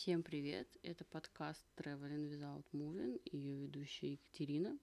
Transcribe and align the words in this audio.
Всем 0.00 0.22
привет! 0.22 0.68
Это 0.84 1.04
подкаст 1.04 1.66
Traveling 1.76 2.30
Without 2.30 2.64
Moving 2.72 3.20
и 3.24 3.36
ее 3.36 3.56
ведущая 3.56 4.12
Екатерина. 4.12 4.78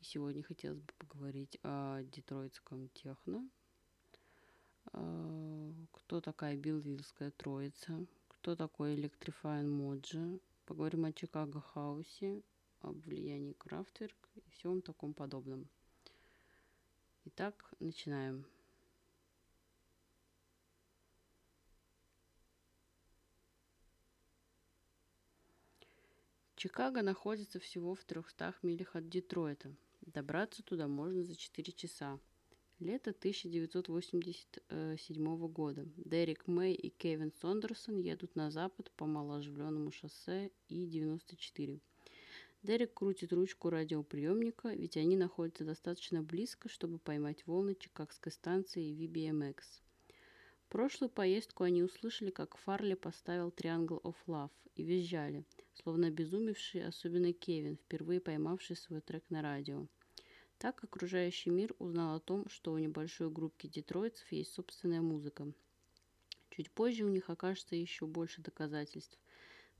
И 0.00 0.04
сегодня 0.04 0.42
хотелось 0.42 0.80
бы 0.80 0.92
поговорить 0.98 1.56
о 1.62 2.02
детройтском 2.02 2.88
техно. 2.88 3.48
А, 4.92 5.72
кто 5.92 6.20
такая 6.20 6.56
Билвильская 6.56 7.30
троица? 7.30 8.04
Кто 8.26 8.56
такой 8.56 8.96
Electrifying 8.96 9.68
Mojo? 9.68 10.40
Поговорим 10.64 11.04
о 11.04 11.12
Чикаго 11.12 11.60
Хаусе, 11.60 12.42
об 12.80 12.98
влиянии 13.06 13.52
Крафтверк 13.52 14.28
и 14.34 14.50
всем 14.50 14.82
таком 14.82 15.14
подобном. 15.14 15.68
Итак, 17.24 17.72
начинаем. 17.78 18.44
Чикаго 26.56 27.02
находится 27.02 27.60
всего 27.60 27.94
в 27.94 28.02
300 28.04 28.54
милях 28.62 28.96
от 28.96 29.10
Детройта. 29.10 29.76
Добраться 30.00 30.62
туда 30.62 30.88
можно 30.88 31.22
за 31.22 31.36
4 31.36 31.72
часа. 31.74 32.18
Лето 32.78 33.10
1987 33.10 35.48
года. 35.48 35.86
Дерек 35.98 36.46
Мэй 36.46 36.72
и 36.72 36.88
Кевин 36.88 37.30
Сондерсон 37.42 37.98
едут 37.98 38.36
на 38.36 38.50
запад 38.50 38.90
по 38.92 39.04
малооживленному 39.04 39.92
шоссе 39.92 40.50
И-94. 40.70 41.78
Дерек 42.62 42.94
крутит 42.94 43.34
ручку 43.34 43.68
радиоприемника, 43.68 44.70
ведь 44.70 44.96
они 44.96 45.18
находятся 45.18 45.66
достаточно 45.66 46.22
близко, 46.22 46.70
чтобы 46.70 46.98
поймать 46.98 47.46
волны 47.46 47.74
Чикагской 47.74 48.32
станции 48.32 48.94
VBMX. 48.94 49.82
Прошлую 50.68 51.10
поездку 51.10 51.62
они 51.62 51.84
услышали, 51.84 52.30
как 52.30 52.56
Фарли 52.56 52.94
поставил 52.94 53.50
Triangle 53.50 54.02
of 54.02 54.16
Love 54.26 54.50
и 54.74 54.82
визжали, 54.82 55.44
словно 55.74 56.08
обезумевший, 56.08 56.84
особенно 56.84 57.32
Кевин, 57.32 57.76
впервые 57.76 58.20
поймавший 58.20 58.74
свой 58.74 59.00
трек 59.00 59.22
на 59.30 59.42
радио. 59.42 59.86
Так 60.58 60.82
окружающий 60.82 61.50
мир 61.50 61.72
узнал 61.78 62.16
о 62.16 62.20
том, 62.20 62.48
что 62.48 62.72
у 62.72 62.78
небольшой 62.78 63.30
группки 63.30 63.68
детройцев 63.68 64.30
есть 64.32 64.54
собственная 64.54 65.02
музыка. 65.02 65.52
Чуть 66.50 66.72
позже 66.72 67.04
у 67.04 67.10
них 67.10 67.30
окажется 67.30 67.76
еще 67.76 68.06
больше 68.06 68.42
доказательств. 68.42 69.18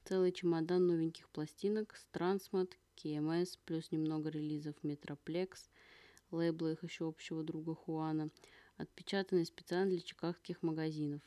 Целый 0.04 0.30
чемодан 0.30 0.86
новеньких 0.86 1.28
пластинок 1.30 1.96
с 1.96 2.06
Transmod, 2.12 2.72
KMS, 2.96 3.58
плюс 3.64 3.90
немного 3.90 4.28
релизов 4.28 4.76
Metroplex, 4.84 5.68
лейбла 6.30 6.72
их 6.72 6.84
еще 6.84 7.08
общего 7.08 7.42
друга 7.42 7.74
Хуана– 7.74 8.30
отпечатанные 8.76 9.46
специально 9.46 9.90
для 9.90 10.00
чикагских 10.00 10.62
магазинов. 10.62 11.22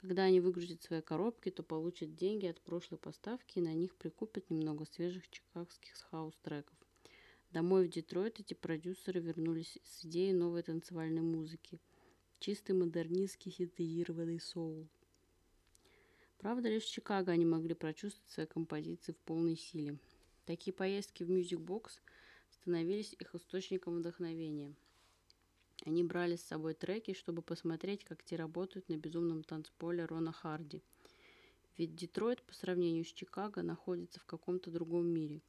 Когда 0.00 0.24
они 0.24 0.40
выгрузят 0.40 0.82
свои 0.82 1.00
коробки, 1.00 1.50
то 1.50 1.62
получат 1.62 2.14
деньги 2.14 2.46
от 2.46 2.60
прошлой 2.60 2.98
поставки 2.98 3.58
и 3.58 3.62
на 3.62 3.74
них 3.74 3.96
прикупят 3.96 4.48
немного 4.48 4.84
свежих 4.86 5.28
чикагских 5.28 5.94
хаус-треков. 6.10 6.76
Домой 7.50 7.86
в 7.86 7.90
Детройт 7.90 8.40
эти 8.40 8.54
продюсеры 8.54 9.20
вернулись 9.20 9.78
с 9.84 10.04
идеей 10.04 10.32
новой 10.32 10.62
танцевальной 10.62 11.22
музыки. 11.22 11.80
Чистый 12.38 12.72
модернистский 12.72 13.50
синтезированный 13.50 14.38
соул. 14.38 14.86
Правда, 16.38 16.68
лишь 16.68 16.84
в 16.84 16.92
Чикаго 16.92 17.32
они 17.32 17.44
могли 17.44 17.74
прочувствовать 17.74 18.30
свои 18.30 18.46
композиции 18.46 19.12
в 19.12 19.16
полной 19.16 19.56
силе. 19.56 19.98
Такие 20.44 20.72
поездки 20.72 21.24
в 21.24 21.30
Music 21.30 21.58
Box 21.58 22.00
становились 22.50 23.16
их 23.18 23.34
источником 23.34 23.98
вдохновения– 23.98 24.72
они 25.84 26.02
брали 26.02 26.36
с 26.36 26.42
собой 26.42 26.74
треки, 26.74 27.14
чтобы 27.14 27.40
посмотреть, 27.40 28.04
как 28.04 28.24
те 28.24 28.36
работают 28.36 28.88
на 28.88 28.96
безумном 28.96 29.44
танцполе 29.44 30.04
Рона 30.04 30.32
Харди. 30.32 30.82
Ведь 31.76 31.94
Детройт 31.94 32.42
по 32.42 32.54
сравнению 32.54 33.04
с 33.04 33.12
Чикаго 33.12 33.62
находится 33.62 34.18
в 34.18 34.24
каком-то 34.24 34.70
другом 34.70 35.06
мире. 35.06 35.40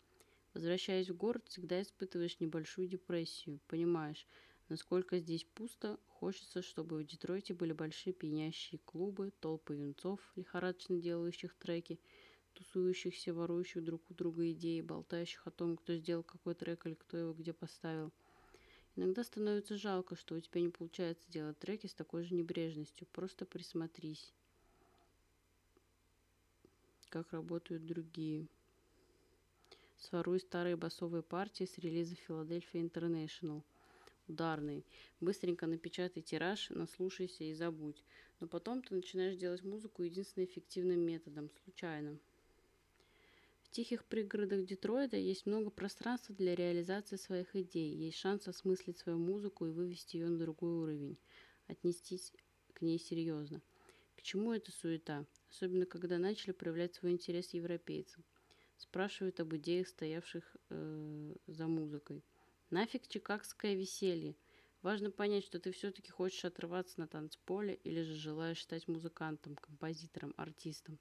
Возвращаясь 0.53 1.09
в 1.09 1.15
город, 1.15 1.47
всегда 1.47 1.81
испытываешь 1.81 2.39
небольшую 2.39 2.87
депрессию. 2.87 3.59
Понимаешь, 3.67 4.27
насколько 4.67 5.17
здесь 5.17 5.43
пусто, 5.55 5.99
хочется, 6.07 6.61
чтобы 6.61 6.97
в 6.97 7.05
Детройте 7.05 7.55
были 7.55 7.73
большие 7.73 8.13
пьянящие 8.13 8.79
клубы, 8.85 9.31
толпы 9.39 9.77
юнцов, 9.77 10.19
лихорадочно 10.35 10.97
делающих 10.97 11.55
треки, 11.55 11.99
тусующихся, 12.53 13.33
ворующих 13.33 13.83
друг 13.83 14.09
у 14.11 14.13
друга 14.13 14.51
идеи, 14.51 14.81
болтающих 14.81 15.47
о 15.47 15.51
том, 15.51 15.75
кто 15.75 15.95
сделал 15.95 16.23
какой 16.23 16.53
трек 16.53 16.85
или 16.85 16.93
кто 16.93 17.17
его 17.17 17.33
где 17.33 17.53
поставил– 17.53 18.13
Иногда 18.95 19.23
становится 19.23 19.77
жалко, 19.77 20.15
что 20.15 20.35
у 20.35 20.39
тебя 20.39 20.61
не 20.61 20.69
получается 20.69 21.29
делать 21.31 21.57
треки 21.59 21.87
с 21.87 21.93
такой 21.93 22.23
же 22.23 22.35
небрежностью. 22.35 23.07
Просто 23.11 23.45
присмотрись, 23.45 24.33
как 27.09 27.31
работают 27.31 27.85
другие. 27.85 28.47
Своруй 29.97 30.39
старые 30.39 30.75
басовые 30.75 31.23
партии 31.23 31.65
с 31.65 31.77
релиза 31.77 32.15
Philadelphia 32.27 32.89
International. 32.89 33.63
Ударные. 34.27 34.83
Быстренько 35.19 35.65
напечатай 35.65 36.21
тираж, 36.21 36.69
наслушайся 36.69 37.43
и 37.43 37.53
забудь. 37.53 38.03
Но 38.39 38.47
потом 38.47 38.81
ты 38.81 38.95
начинаешь 38.95 39.35
делать 39.35 39.63
музыку 39.63 40.03
единственным 40.03 40.47
эффективным 40.47 40.99
методом, 40.99 41.49
случайно. 41.63 42.17
В 43.69 43.71
тихих 43.71 44.05
пригородах 44.05 44.65
Детройта 44.65 45.15
есть 45.15 45.45
много 45.45 45.69
пространства 45.69 46.33
для 46.33 46.55
реализации 46.55 47.17
своих 47.17 47.55
идей, 47.55 47.93
есть 47.93 48.17
шанс 48.17 48.47
осмыслить 48.47 48.97
свою 48.97 49.19
музыку 49.19 49.67
и 49.67 49.71
вывести 49.71 50.17
ее 50.17 50.27
на 50.27 50.39
другой 50.39 50.71
уровень, 50.71 51.19
отнестись 51.67 52.33
к 52.73 52.81
ней 52.81 52.97
серьезно. 52.97 53.61
К 54.15 54.23
чему 54.23 54.53
эта 54.53 54.71
суета? 54.71 55.27
Особенно, 55.51 55.85
когда 55.85 56.17
начали 56.17 56.51
проявлять 56.51 56.95
свой 56.95 57.11
интерес 57.11 57.53
европейцы. 57.53 58.23
Спрашивают 58.75 59.39
об 59.39 59.55
идеях, 59.55 59.87
стоявших 59.87 60.57
э, 60.71 61.35
за 61.45 61.67
музыкой. 61.67 62.23
Нафиг 62.71 63.07
чикагское 63.07 63.75
веселье? 63.75 64.35
Важно 64.81 65.11
понять, 65.11 65.45
что 65.45 65.59
ты 65.59 65.71
все-таки 65.71 66.09
хочешь 66.09 66.43
отрываться 66.43 66.99
на 66.99 67.07
танцполе 67.07 67.75
или 67.75 68.01
же 68.01 68.15
желаешь 68.15 68.63
стать 68.63 68.87
музыкантом, 68.87 69.55
композитором, 69.57 70.33
артистом. 70.37 70.97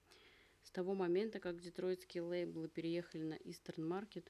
С 0.69 0.71
того 0.71 0.93
момента, 0.95 1.41
как 1.41 1.63
детройтские 1.63 2.23
лейблы 2.25 2.69
переехали 2.69 3.23
на 3.23 3.37
Eastern 3.37 3.89
Market, 3.89 4.27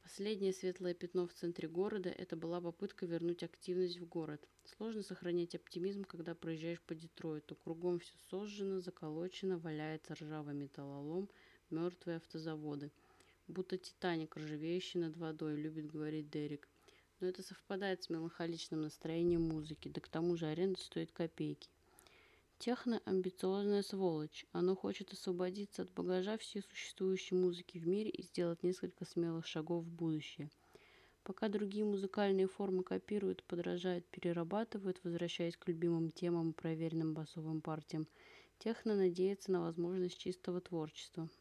последнее 0.00 0.52
светлое 0.52 0.94
пятно 0.94 1.26
в 1.26 1.34
центре 1.34 1.66
города– 1.66 2.08
это 2.16 2.36
была 2.36 2.60
попытка 2.60 3.04
вернуть 3.04 3.42
активность 3.42 3.98
в 3.98 4.06
город. 4.06 4.48
Сложно 4.76 5.02
сохранять 5.02 5.56
оптимизм, 5.56 6.04
когда 6.04 6.36
проезжаешь 6.36 6.80
по 6.82 6.94
Детройту. 6.94 7.56
Кругом 7.56 7.98
все 7.98 8.12
сожжено, 8.30 8.80
заколочено, 8.80 9.58
валяется 9.58 10.14
ржавый 10.14 10.54
металлолом, 10.54 11.28
мертвые 11.70 12.18
автозаводы. 12.18 12.92
Будто 13.48 13.76
Титаник, 13.76 14.36
ржавеющий 14.36 15.00
над 15.00 15.16
водой, 15.16 15.56
любит 15.56 15.90
говорить 15.90 16.30
Дерек. 16.30 16.68
Но 17.18 17.26
это 17.26 17.42
совпадает 17.42 18.04
с 18.04 18.08
меланхоличным 18.08 18.82
настроением 18.82 19.42
музыки, 19.42 19.88
да 19.88 20.00
к 20.00 20.06
тому 20.06 20.36
же 20.36 20.46
аренда 20.46 20.78
стоит 20.78 21.10
копейки. 21.10 21.68
Техно– 22.58 23.02
амбициозная 23.04 23.82
сволочь. 23.82 24.46
Оно 24.52 24.74
хочет 24.74 25.12
освободиться 25.12 25.82
от 25.82 25.92
багажа 25.92 26.38
всей 26.38 26.62
существующей 26.62 27.34
музыки 27.34 27.78
в 27.78 27.86
мире 27.86 28.10
и 28.10 28.22
сделать 28.22 28.62
несколько 28.62 29.04
смелых 29.04 29.46
шагов 29.46 29.84
в 29.84 29.90
будущее. 29.90 30.50
Пока 31.22 31.48
другие 31.48 31.84
музыкальные 31.84 32.48
формы 32.48 32.82
копируют, 32.82 33.44
подражают, 33.44 34.06
перерабатывают, 34.06 35.00
возвращаясь 35.04 35.56
к 35.56 35.68
любимым 35.68 36.10
темам 36.10 36.50
и 36.50 36.54
проверенным 36.54 37.14
басовым 37.14 37.60
партиям, 37.60 38.08
техно 38.58 38.96
надеется 38.96 39.52
на 39.52 39.60
возможность 39.60 40.18
чистого 40.18 40.60
творчества– 40.60 41.28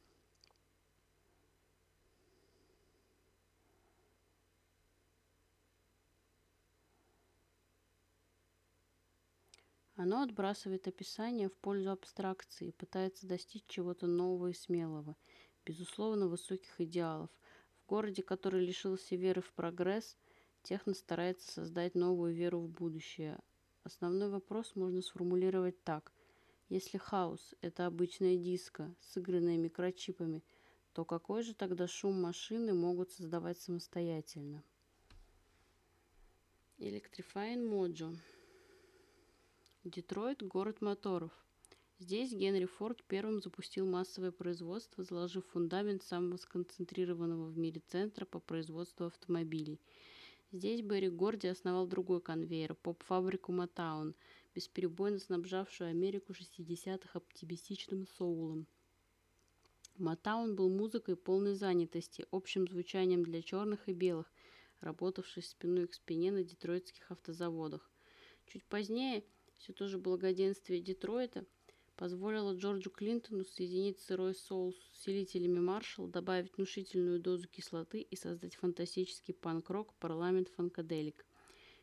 Оно 10.06 10.22
отбрасывает 10.22 10.88
описание 10.88 11.50
в 11.50 11.58
пользу 11.58 11.90
абстракции, 11.90 12.70
пытается 12.70 13.26
достичь 13.26 13.64
чего-то 13.66 14.06
нового 14.06 14.50
и 14.50 14.54
смелого, 14.54 15.16
безусловно 15.66 16.28
высоких 16.28 16.80
идеалов. 16.80 17.32
В 17.82 17.88
городе, 17.88 18.22
который 18.22 18.64
лишился 18.64 19.16
веры 19.16 19.42
в 19.42 19.52
прогресс, 19.54 20.16
техно 20.62 20.94
старается 20.94 21.52
создать 21.52 21.96
новую 21.96 22.36
веру 22.36 22.60
в 22.60 22.70
будущее. 22.70 23.40
Основной 23.84 24.30
вопрос 24.30 24.76
можно 24.76 25.02
сформулировать 25.02 25.84
так. 25.84 26.14
Если 26.70 27.00
хаос– 27.00 27.56
это 27.62 27.88
обычная 27.88 28.38
диско, 28.38 28.94
сыгранная 29.02 29.58
микрочипами, 29.58 30.44
то 30.94 31.04
какой 31.04 31.42
же 31.42 31.56
тогда 31.56 31.88
шум 31.88 32.22
машины 32.22 32.76
могут 32.76 33.12
создавать 33.12 33.60
самостоятельно? 33.60 34.64
Electrifying 36.78 37.68
Mojo 37.68 38.16
Детройт– 39.86 40.42
город 40.42 40.82
моторов. 40.82 41.32
Здесь 42.00 42.34
Генри 42.34 42.66
Форд 42.66 43.04
первым 43.04 43.40
запустил 43.40 43.86
массовое 43.86 44.32
производство, 44.32 45.04
заложив 45.04 45.46
фундамент 45.46 46.02
самого 46.02 46.38
сконцентрированного 46.38 47.46
в 47.46 47.56
мире 47.56 47.84
центра 47.86 48.26
по 48.26 48.40
производству 48.40 49.06
автомобилей. 49.06 49.80
Здесь 50.52 50.82
Берри 50.82 51.10
Горди 51.10 51.46
основал 51.46 51.86
другой 51.86 52.20
конвейер– 52.20 52.74
поп-фабрику 52.82 53.52
Мотаун, 53.52 54.16
бесперебойно 54.56 55.20
снабжавшую 55.20 55.92
Америку 55.92 56.34
60-х 56.34 57.20
оптимистичным 57.20 58.08
соулом. 58.08 58.66
Матаун 60.00 60.56
был 60.56 60.68
музыкой 60.68 61.16
полной 61.16 61.54
занятости, 61.54 62.26
общим 62.32 62.68
звучанием 62.68 63.22
для 63.22 63.44
черных 63.44 63.88
и 63.88 63.94
белых, 63.94 64.34
работавших 64.82 65.46
спиной 65.46 65.86
к 65.86 65.94
спине 65.94 66.32
на 66.32 66.44
детройтских 66.44 67.12
автозаводах. 67.12 67.88
Чуть 68.48 68.64
позднее, 68.66 69.24
все 69.58 69.74
то 69.74 69.88
же 69.88 69.98
благоденствие 69.98 70.82
Детройта, 70.82 71.46
позволило 71.96 72.54
Джорджу 72.54 72.90
Клинтону 72.90 73.46
соединить 73.46 74.00
сырой 74.00 74.36
соул 74.36 74.74
с 74.74 75.00
усилителями 75.00 75.60
Маршалл, 75.60 76.08
добавить 76.08 76.56
внушительную 76.56 77.20
дозу 77.20 77.48
кислоты 77.48 78.02
и 78.02 78.16
создать 78.16 78.56
фантастический 78.56 79.34
панк-рок 79.34 79.94
«Парламент 79.96 80.50
Фанкаделик». 80.50 81.26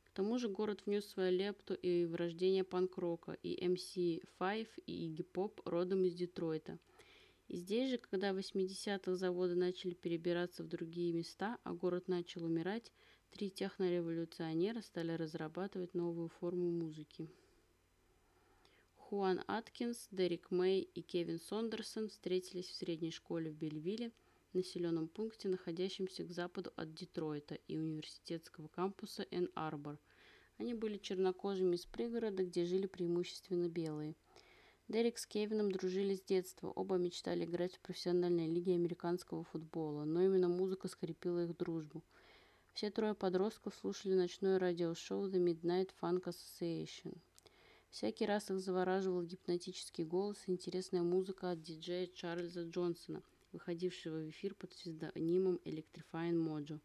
К 0.04 0.10
тому 0.14 0.38
же 0.38 0.48
город 0.48 0.82
внес 0.84 1.06
свою 1.06 1.34
лепту 1.34 1.72
и 1.72 2.04
в 2.04 2.16
рождение 2.16 2.64
панк-рока, 2.64 3.32
и 3.42 3.66
MC5, 3.66 4.68
и 4.84 5.06
Игги 5.06 5.22
Поп 5.22 5.62
родом 5.64 6.04
из 6.04 6.14
Детройта. 6.14 6.78
И 7.48 7.56
здесь 7.56 7.90
же, 7.90 7.96
когда 7.96 8.34
в 8.34 8.38
80-х 8.38 9.14
заводы 9.14 9.54
начали 9.54 9.94
перебираться 9.94 10.62
в 10.62 10.68
другие 10.68 11.14
места, 11.14 11.58
а 11.64 11.72
город 11.72 12.08
начал 12.08 12.44
умирать, 12.44 12.92
три 13.30 13.50
технореволюционера 13.50 14.82
стали 14.82 15.12
разрабатывать 15.12 15.94
новую 15.94 16.28
форму 16.28 16.70
музыки. 16.70 17.30
Хуан 19.12 19.44
Аткинс, 19.46 20.08
Дерек 20.10 20.50
Мэй 20.50 20.88
и 20.94 21.02
Кевин 21.02 21.38
Сондерсон 21.38 22.08
встретились 22.08 22.70
в 22.70 22.76
средней 22.76 23.10
школе 23.10 23.50
в 23.50 23.54
Бельвилле, 23.54 24.10
населенном 24.54 25.06
пункте, 25.06 25.50
находящемся 25.50 26.24
к 26.24 26.30
западу 26.30 26.72
от 26.76 26.94
Детройта 26.94 27.56
и 27.68 27.76
университетского 27.76 28.68
кампуса 28.68 29.26
Энн-Арбор. 29.30 29.98
Они 30.56 30.72
были 30.72 30.96
чернокожими 30.96 31.74
из 31.76 31.84
пригорода, 31.84 32.42
где 32.42 32.64
жили 32.64 32.86
преимущественно 32.86 33.68
белые. 33.68 34.14
Дерек 34.88 35.18
с 35.18 35.26
Кевином 35.26 35.70
дружили 35.70 36.14
с 36.14 36.22
детства, 36.22 36.70
оба 36.70 36.96
мечтали 36.96 37.44
играть 37.44 37.74
в 37.74 37.80
профессиональной 37.80 38.46
лиге 38.46 38.76
американского 38.76 39.44
футбола, 39.44 40.04
но 40.04 40.22
именно 40.24 40.48
музыка 40.48 40.88
скрепила 40.88 41.44
их 41.44 41.54
дружбу. 41.58 42.02
Все 42.72 42.90
трое 42.90 43.12
подростков 43.12 43.74
слушали 43.74 44.14
ночное 44.14 44.58
радиошоу 44.58 45.28
The 45.28 45.36
Midnight 45.36 45.90
Funk 46.00 46.24
Association. 46.24 47.18
Всякий 47.92 48.24
раз 48.24 48.50
их 48.50 48.58
завораживал 48.58 49.22
гипнотический 49.22 50.04
голос 50.04 50.38
и 50.46 50.50
интересная 50.50 51.02
музыка 51.02 51.50
от 51.50 51.60
диджея 51.60 52.06
Чарльза 52.06 52.62
Джонсона, 52.62 53.22
выходившего 53.52 54.16
в 54.16 54.30
эфир 54.30 54.54
под 54.54 54.70
псевдонимом 54.70 55.60
Electrifying 55.66 56.42
Mojo. 56.42 56.80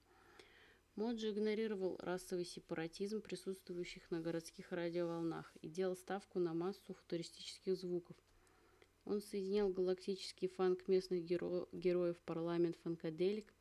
Моджо 0.97 1.29
игнорировал 1.29 1.95
расовый 1.99 2.43
сепаратизм, 2.43 3.21
присутствующих 3.21 4.11
на 4.11 4.19
городских 4.19 4.73
радиоволнах, 4.73 5.49
и 5.61 5.69
делал 5.69 5.95
ставку 5.95 6.39
на 6.39 6.53
массу 6.53 6.93
футуристических 6.93 7.77
звуков. 7.77 8.17
Он 9.05 9.21
соединял 9.21 9.69
галактический 9.69 10.49
фанк 10.49 10.89
местных 10.89 11.23
геро 11.23 11.69
героев 11.71 12.17
парламент 12.25 12.75
фанкаделик 12.83 13.53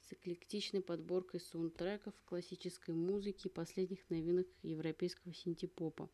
с 0.00 0.12
эклектичной 0.12 0.80
подборкой 0.80 1.38
саундтреков, 1.38 2.14
классической 2.24 2.96
музыки 2.96 3.46
и 3.46 3.50
последних 3.50 4.10
новинок 4.10 4.48
европейского 4.64 5.32
синтепопа. 5.32 6.10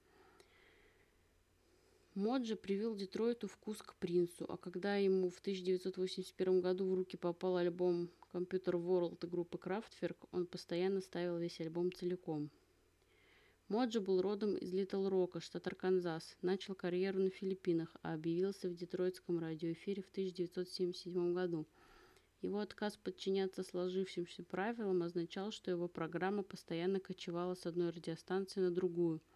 Моджи 2.16 2.56
привил 2.56 2.96
Детройту 2.96 3.46
вкус 3.46 3.82
к 3.82 3.94
Принцу, 3.96 4.46
а 4.48 4.56
когда 4.56 4.96
ему 4.96 5.28
в 5.28 5.38
1981 5.38 6.62
году 6.62 6.88
в 6.88 6.94
руки 6.94 7.18
попал 7.18 7.58
альбом 7.58 8.08
Computer 8.32 8.72
World 8.72 9.26
группы 9.28 9.58
Kraftwerk, 9.58 10.16
он 10.32 10.46
постоянно 10.46 11.02
ставил 11.02 11.36
весь 11.36 11.60
альбом 11.60 11.92
целиком. 11.92 12.50
Моджи 13.68 14.00
был 14.00 14.22
родом 14.22 14.56
из 14.56 14.72
Литл 14.72 15.06
Рока, 15.06 15.40
штат 15.40 15.66
Арканзас, 15.66 16.38
начал 16.40 16.74
карьеру 16.74 17.18
на 17.18 17.28
Филиппинах, 17.28 17.94
а 18.00 18.14
объявился 18.14 18.70
в 18.70 18.74
детройтском 18.74 19.38
радиоэфире 19.38 20.02
в 20.02 20.08
1977 20.08 21.34
году. 21.34 21.66
Его 22.40 22.60
отказ 22.60 22.96
подчиняться 22.96 23.62
сложившимся 23.62 24.42
правилам 24.42 25.02
означал, 25.02 25.50
что 25.50 25.70
его 25.70 25.86
программа 25.86 26.42
постоянно 26.42 26.98
кочевала 26.98 27.54
с 27.54 27.66
одной 27.66 27.90
радиостанции 27.90 28.60
на 28.60 28.70
другую– 28.70 29.20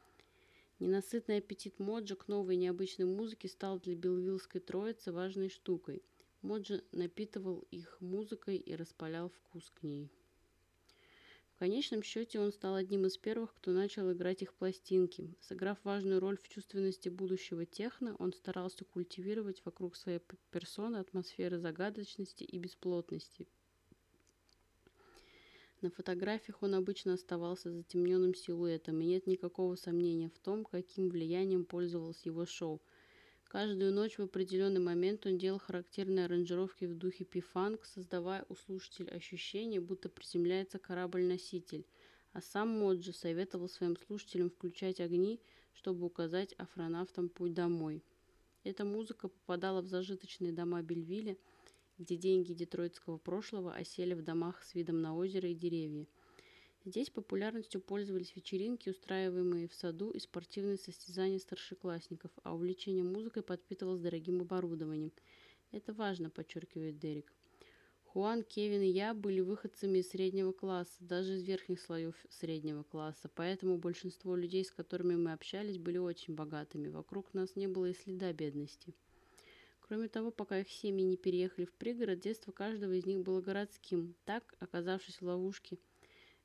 Ненасытный 0.81 1.37
аппетит 1.37 1.79
Моджа 1.79 2.17
к 2.17 2.27
новой 2.27 2.56
необычной 2.56 3.05
музыке 3.05 3.49
стал 3.49 3.79
для 3.79 3.94
Белвиллской 3.94 4.62
троицы 4.62 5.12
важной 5.12 5.50
штукой. 5.50 6.03
Моджа 6.41 6.81
напитывал 6.91 7.67
их 7.71 8.00
музыкой 8.00 8.56
и 8.56 8.75
распалял 8.75 9.29
вкус 9.29 9.71
к 9.75 9.82
ней. 9.82 10.11
В 11.53 11.59
конечном 11.59 12.03
счете 12.03 12.41
он 12.41 12.50
стал 12.50 12.77
одним 12.77 13.05
из 13.05 13.19
первых, 13.19 13.55
кто 13.55 13.73
начал 13.73 14.11
играть 14.11 14.41
их 14.41 14.55
пластинки. 14.55 15.37
Сыграв 15.43 15.77
важную 15.85 16.19
роль 16.19 16.38
в 16.38 16.49
чувственности 16.49 17.11
будущего 17.11 17.67
техно, 17.67 18.17
он 18.19 18.33
старался 18.33 18.87
культивировать 18.87 19.62
вокруг 19.67 19.97
своей 19.97 20.21
персоны 20.50 20.97
атмосферы 20.97 21.59
загадочности 21.59 22.44
и 22.44 22.59
бесплотности– 22.59 23.47
на 25.82 25.91
фотографиях 25.91 26.62
он 26.62 26.75
обычно 26.75 27.15
оставался 27.15 27.71
затемненным 27.71 28.35
силуэтом, 28.35 29.00
и 29.00 29.06
нет 29.06 29.27
никакого 29.27 29.77
сомнения 29.77 30.29
в 30.29 30.38
том, 30.38 30.65
каким 30.65 31.09
влиянием 31.09 31.65
пользовалось 31.65 32.25
его 32.25 32.47
шоу. 32.47 32.81
Каждую 33.44 33.93
ночь 33.93 34.17
в 34.17 34.23
определенный 34.23 34.81
момент 34.81 35.27
он 35.27 35.37
делал 35.37 35.59
характерные 35.59 36.27
аранжировки 36.27 36.85
в 36.85 36.94
духе 36.94 37.25
пифанк, 37.25 37.85
создавая 37.85 38.47
у 38.49 38.55
слушателя 38.55 39.11
ощущение, 39.11 39.81
будто 39.81 40.09
приземляется 40.09 40.79
корабль-носитель. 40.79 41.85
А 42.33 42.41
сам 42.41 42.69
Моджи 42.69 43.12
советовал 43.12 43.69
своим 43.69 43.97
слушателям 43.97 44.50
включать 44.50 45.00
огни, 45.00 45.41
чтобы 45.73 46.06
указать 46.06 46.53
астронавтам 46.59 47.29
путь 47.29 47.55
домой. 47.55 48.05
Эта 48.62 48.85
музыка 48.85 49.29
попадала 49.29 49.81
в 49.81 49.87
зажиточные 49.87 50.53
дома 50.53 50.83
Бельвилля, 50.83 51.37
где 52.00 52.17
деньги 52.17 52.55
детройтского 52.55 53.19
прошлого 53.19 53.75
осели 53.75 54.14
в 54.14 54.23
домах 54.23 54.64
с 54.64 54.75
видом 54.75 55.02
на 55.02 55.14
озеро 55.14 55.50
и 55.50 55.55
деревья. 55.55 56.06
Здесь 56.87 57.11
популярностью 57.11 57.79
пользовались 57.82 58.35
вечеринки, 58.35 58.88
устраиваемые 58.88 59.69
в 59.69 59.75
саду, 59.75 60.11
и 60.11 60.19
спортивные 60.19 60.79
состязания 60.79 61.38
старшеклассников, 61.38 62.31
а 62.43 62.55
увлечение 62.55 63.05
музыкой 63.05 63.43
подпитывалось 63.43 64.00
дорогим 64.00 64.41
оборудованием. 64.41 65.12
Это 65.73 65.93
важно, 65.93 66.31
подчеркивает 66.31 66.99
Дерек. 66.99 67.31
Хуан, 68.05 68.44
Кевин 68.44 68.81
и 68.81 68.88
я 68.88 69.12
были 69.12 69.41
выходцами 69.41 69.99
из 69.99 70.08
среднего 70.08 70.52
класса, 70.52 70.97
даже 71.00 71.35
из 71.35 71.43
верхних 71.43 71.81
слоев 71.81 72.17
среднего 72.31 72.82
класса, 72.82 73.31
поэтому 73.32 73.76
большинство 73.76 74.35
людей, 74.35 74.64
с 74.64 74.73
которыми 74.73 75.17
мы 75.17 75.32
общались, 75.32 75.76
были 75.76 75.99
очень 75.99 76.35
богатыми. 76.35 76.88
Вокруг 76.88 77.35
нас 77.35 77.56
не 77.56 77.69
было 77.69 77.91
и 77.91 77.94
следа 77.94 78.32
бедности. 78.32 78.94
Кроме 79.91 80.07
того, 80.07 80.31
пока 80.31 80.61
их 80.61 80.71
семьи 80.71 81.03
не 81.03 81.17
переехали 81.17 81.64
в 81.64 81.73
пригород, 81.73 82.21
детство 82.21 82.53
каждого 82.53 82.93
из 82.93 83.07
них 83.07 83.23
было 83.23 83.41
городским. 83.41 84.14
Так, 84.25 84.55
оказавшись 84.61 85.21
в 85.21 85.25
ловушке 85.25 85.79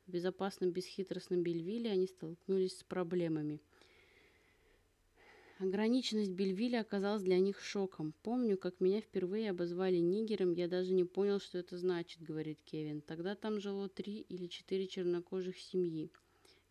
в 0.07 0.11
безопасном 0.11 0.71
бесхитростном 0.71 1.43
Бельвилле, 1.43 1.91
они 1.91 2.07
столкнулись 2.07 2.79
с 2.79 2.83
проблемами. 2.83 3.61
Ограниченность 5.59 6.31
Бельвилля 6.31 6.81
оказалась 6.81 7.21
для 7.21 7.37
них 7.37 7.61
шоком. 7.61 8.15
Помню, 8.23 8.57
как 8.57 8.79
меня 8.79 8.99
впервые 8.99 9.51
обозвали 9.51 9.97
нигером, 9.97 10.53
я 10.53 10.67
даже 10.67 10.91
не 10.91 11.03
понял, 11.03 11.39
что 11.39 11.59
это 11.59 11.77
значит, 11.77 12.23
говорит 12.23 12.57
Кевин. 12.63 13.01
Тогда 13.01 13.35
там 13.35 13.59
жило 13.59 13.87
три 13.89 14.21
или 14.21 14.47
четыре 14.47 14.87
чернокожих 14.87 15.59
семьи. 15.59 16.09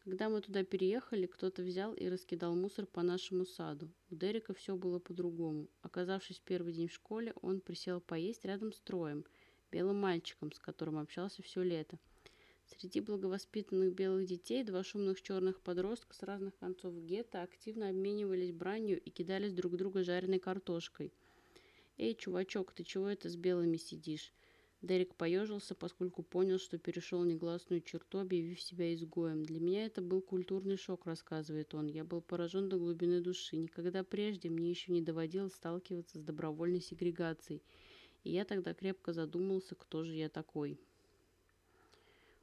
Когда 0.04 0.28
мы 0.28 0.42
туда 0.42 0.64
переехали, 0.64 1.24
кто-то 1.24 1.62
взял 1.62 1.94
и 1.94 2.10
раскидал 2.10 2.54
мусор 2.54 2.84
по 2.84 3.02
нашему 3.02 3.46
саду. 3.46 3.90
У 4.10 4.14
Дерека 4.14 4.52
все 4.52 4.76
было 4.76 4.98
по-другому. 4.98 5.66
Оказавшись 5.80 6.42
первый 6.44 6.74
день 6.74 6.88
в 6.88 6.92
школе, 6.92 7.32
он 7.40 7.62
присел 7.62 8.02
поесть 8.02 8.44
рядом 8.44 8.74
с 8.74 8.80
Троем, 8.80 9.24
белым 9.72 9.98
мальчиком, 9.98 10.52
с 10.52 10.58
которым 10.58 10.98
общался 10.98 11.42
все 11.42 11.62
лето. 11.62 11.98
Среди 12.66 13.00
благовоспитанных 13.00 13.94
белых 13.94 14.26
детей 14.26 14.62
два 14.62 14.84
шумных 14.84 15.22
черных 15.22 15.62
подростка 15.62 16.14
с 16.14 16.22
разных 16.22 16.54
концов 16.58 16.94
гетто 17.06 17.40
активно 17.40 17.88
обменивались 17.88 18.52
бранью 18.52 19.00
и 19.00 19.08
кидались 19.08 19.54
друг 19.54 19.76
друга 19.76 20.04
жареной 20.04 20.38
картошкой. 20.38 21.14
«Эй, 21.96 22.14
чувачок, 22.14 22.74
ты 22.74 22.84
чего 22.84 23.08
это 23.08 23.30
с 23.30 23.36
белыми 23.36 23.78
сидишь?» 23.78 24.34
Дерек 24.84 25.14
поежился, 25.14 25.74
поскольку 25.74 26.22
понял, 26.22 26.58
что 26.58 26.76
перешел 26.76 27.24
негласную 27.24 27.80
черту, 27.80 28.18
объявив 28.18 28.60
себя 28.60 28.92
изгоем. 28.94 29.42
«Для 29.42 29.58
меня 29.58 29.86
это 29.86 30.02
был 30.02 30.20
культурный 30.20 30.76
шок»,— 30.76 31.04
рассказывает 31.06 31.74
он. 31.74 31.86
«Я 31.86 32.04
был 32.04 32.20
поражен 32.20 32.68
до 32.68 32.76
глубины 32.76 33.22
души. 33.22 33.56
Никогда 33.56 34.04
прежде 34.04 34.50
мне 34.50 34.68
еще 34.68 34.92
не 34.92 35.00
доводилось 35.00 35.54
сталкиваться 35.54 36.18
с 36.18 36.22
добровольной 36.22 36.82
сегрегацией. 36.82 37.62
И 38.24 38.32
я 38.32 38.44
тогда 38.44 38.74
крепко 38.74 39.14
задумался, 39.14 39.74
кто 39.74 40.04
же 40.04 40.12
я 40.12 40.28
такой». 40.28 40.78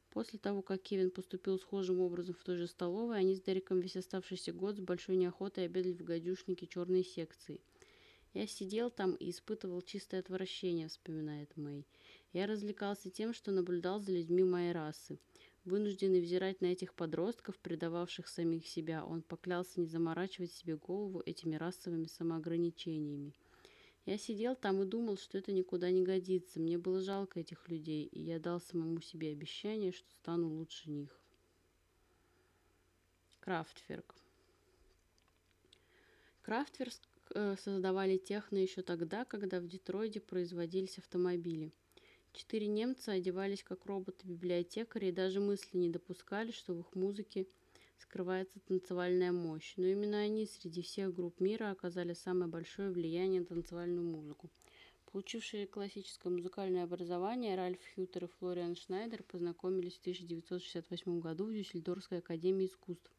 После 0.10 0.40
того, 0.40 0.64
как 0.64 0.82
Кевин 0.82 1.12
поступил 1.12 1.60
схожим 1.60 2.02
образом 2.02 2.34
в 2.34 2.44
той 2.44 2.58
же 2.58 2.68
столовой, 2.68 3.20
они 3.20 3.36
с 3.36 3.42
Дереком 3.42 3.80
весь 3.80 3.96
оставшийся 3.96 4.52
год 4.52 4.78
с 4.78 4.80
большой 4.80 5.16
неохотой 5.16 5.66
обедали 5.66 5.94
в 5.94 6.04
гадюшнике 6.04 6.66
черной 6.66 7.04
секции. 7.04 7.62
«Я 8.34 8.48
сидел 8.48 8.90
там 8.90 9.14
и 9.16 9.30
испытывал 9.30 9.82
чистое 9.82 10.22
отвращение»,— 10.22 10.88
вспоминает 10.90 11.56
Мэй. 11.56 11.86
Я 12.34 12.48
развлекался 12.48 13.10
тем, 13.10 13.34
что 13.34 13.52
наблюдал 13.52 14.00
за 14.00 14.12
людьми 14.12 14.44
моей 14.44 14.72
расы. 14.72 15.20
Вынужденный 15.66 16.22
взирать 16.22 16.62
на 16.62 16.68
этих 16.68 16.94
подростков, 16.94 17.60
предававших 17.60 18.28
самих 18.28 18.66
себя, 18.66 19.06
он 19.06 19.22
поклялся 19.22 19.80
не 19.80 19.88
заморачивать 19.88 20.52
себе 20.52 20.78
голову 20.78 21.22
этими 21.26 21.56
расовыми 21.56 22.06
самоограничениями. 22.06 23.34
Я 24.06 24.18
сидел 24.18 24.56
там 24.56 24.82
и 24.82 24.86
думал, 24.86 25.18
что 25.18 25.38
это 25.38 25.52
никуда 25.52 25.92
не 25.92 26.02
годится. 26.02 26.60
Мне 26.60 26.78
было 26.78 27.02
жалко 27.02 27.40
этих 27.40 27.70
людей, 27.70 28.06
и 28.06 28.20
я 28.20 28.40
дал 28.40 28.60
самому 28.60 29.02
себе 29.02 29.32
обещание, 29.32 29.92
что 29.92 30.10
стану 30.12 30.50
лучше 30.58 30.90
них. 30.90 31.22
Крафтверк. 33.42 34.16
Крафтверк 36.42 36.94
э, 37.36 37.56
создавали 37.60 38.18
техно 38.18 38.58
еще 38.58 38.82
тогда, 38.82 39.26
когда 39.26 39.60
в 39.60 39.68
Детройде 39.68 40.20
производились 40.20 40.98
автомобили. 40.98 41.72
Четыре 42.34 42.68
немца 42.68 43.12
одевались 43.12 43.62
как 43.62 43.86
роботы-библиотекари 43.86 45.08
и 45.08 45.12
даже 45.12 45.40
мысли 45.40 45.78
не 45.78 45.90
допускали, 45.90 46.52
что 46.52 46.74
в 46.74 46.80
их 46.80 46.96
музыке 46.96 47.46
скрывается 47.98 48.60
танцевальная 48.62 49.32
мощь. 49.32 49.74
Но 49.78 49.86
именно 49.86 50.20
они 50.20 50.46
среди 50.46 50.82
всех 50.82 51.14
групп 51.14 51.40
мира 51.40 51.72
оказали 51.72 52.14
самое 52.14 52.50
большое 52.50 52.90
влияние 52.90 53.42
на 53.42 53.48
танцевальную 53.48 54.06
музыку. 54.06 54.50
Получившие 55.12 55.68
классическое 55.68 56.32
музыкальное 56.32 56.86
образование, 56.86 57.58
Ральф 57.58 57.82
Хютер 57.96 58.26
и 58.26 58.28
Флориан 58.28 58.78
Шнайдер 58.78 59.24
познакомились 59.24 59.98
в 59.98 60.02
1968 60.02 61.20
году 61.20 61.46
в 61.46 61.54
Дюссельдорфской 61.54 62.20
академии 62.20 62.68
искусств. 62.68 63.12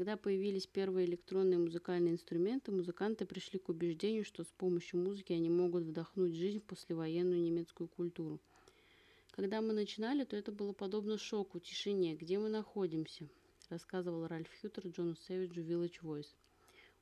Когда 0.00 0.16
появились 0.16 0.66
первые 0.66 1.06
электронные 1.06 1.58
музыкальные 1.58 2.14
инструменты, 2.14 2.72
музыканты 2.72 3.26
пришли 3.26 3.58
к 3.58 3.68
убеждению, 3.68 4.24
что 4.24 4.44
с 4.44 4.46
помощью 4.46 4.98
музыки 4.98 5.34
они 5.34 5.50
могут 5.50 5.82
вдохнуть 5.82 6.34
жизнь 6.34 6.60
в 6.60 6.62
послевоенную 6.62 7.42
немецкую 7.42 7.86
культуру. 7.86 8.40
Когда 9.32 9.60
мы 9.60 9.74
начинали, 9.74 10.24
то 10.24 10.38
это 10.38 10.52
было 10.52 10.72
подобно 10.72 11.18
шоку, 11.18 11.58
тишине, 11.58 12.14
где 12.14 12.38
мы 12.38 12.48
находимся, 12.48 13.28
рассказывал 13.68 14.26
Ральф 14.26 14.48
Хьютер 14.62 14.86
Джону 14.86 15.16
Сэвиджу 15.16 15.60
Village 15.60 16.00
Voice. 16.00 16.32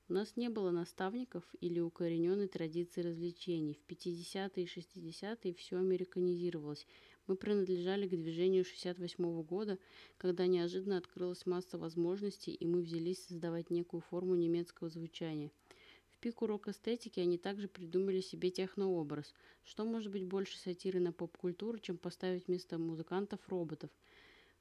У 0.08 0.12
нас 0.12 0.34
не 0.34 0.48
было 0.48 0.72
наставников 0.72 1.44
или 1.60 1.78
укорененной 1.78 2.48
традиции 2.48 3.02
развлечений. 3.02 3.74
В 3.74 3.92
50-е 3.92 4.64
и 4.64 4.66
60-е 4.66 5.54
все 5.54 5.76
американизировалось. 5.76 6.84
Мы 7.28 7.36
принадлежали 7.36 8.08
к 8.08 8.16
движению 8.16 8.64
68 8.64 9.42
года, 9.42 9.78
когда 10.16 10.46
неожиданно 10.46 10.96
открылась 10.96 11.44
масса 11.44 11.76
возможностей, 11.76 12.52
и 12.52 12.64
мы 12.64 12.80
взялись 12.80 13.22
создавать 13.26 13.68
некую 13.68 14.00
форму 14.00 14.34
немецкого 14.34 14.88
звучания. 14.88 15.50
В 16.08 16.18
пику 16.20 16.46
рок-эстетики 16.46 17.20
они 17.20 17.36
также 17.36 17.68
придумали 17.68 18.22
себе 18.22 18.50
технообраз. 18.50 19.34
Что 19.62 19.84
может 19.84 20.10
быть 20.10 20.24
больше 20.24 20.56
сатиры 20.58 21.00
на 21.00 21.12
поп-культуру, 21.12 21.78
чем 21.78 21.98
поставить 21.98 22.46
вместо 22.46 22.78
музыкантов 22.78 23.46
роботов? 23.48 23.90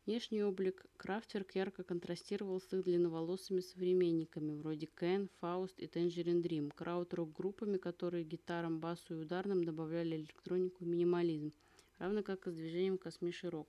Внешний 0.06 0.44
облик 0.44 0.86
Крафтверк 0.98 1.56
ярко 1.56 1.86
контрастировал 1.86 2.60
с 2.60 2.74
их 2.74 2.84
длинноволосыми 2.84 3.62
современниками, 3.62 4.52
вроде 4.52 4.88
Кен, 4.88 5.30
Фауст 5.40 5.80
и 5.80 5.86
Tangerine 5.86 6.42
Dream, 6.42 6.74
крауд-рок 6.76 7.32
группами, 7.32 7.78
которые 7.78 8.26
гитарам, 8.26 8.82
басу 8.82 9.14
и 9.14 9.22
ударным 9.22 9.64
добавляли 9.64 10.18
электронику 10.18 10.84
и 10.84 10.88
минимализм– 10.88 11.54
равно 11.98 12.24
как 12.24 12.48
и 12.48 12.52
с 12.52 12.56
движением 12.56 12.98
Космиши 12.98 13.50
Рок, 13.50 13.68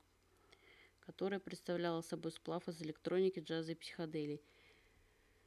которое 1.01 1.41
представляло 1.41 2.01
собой 2.03 2.33
сплав 2.33 2.69
из 2.69 2.81
электроники, 2.83 3.41
джаза 3.41 3.73
и 3.73 3.75
психоделий. 3.75 4.41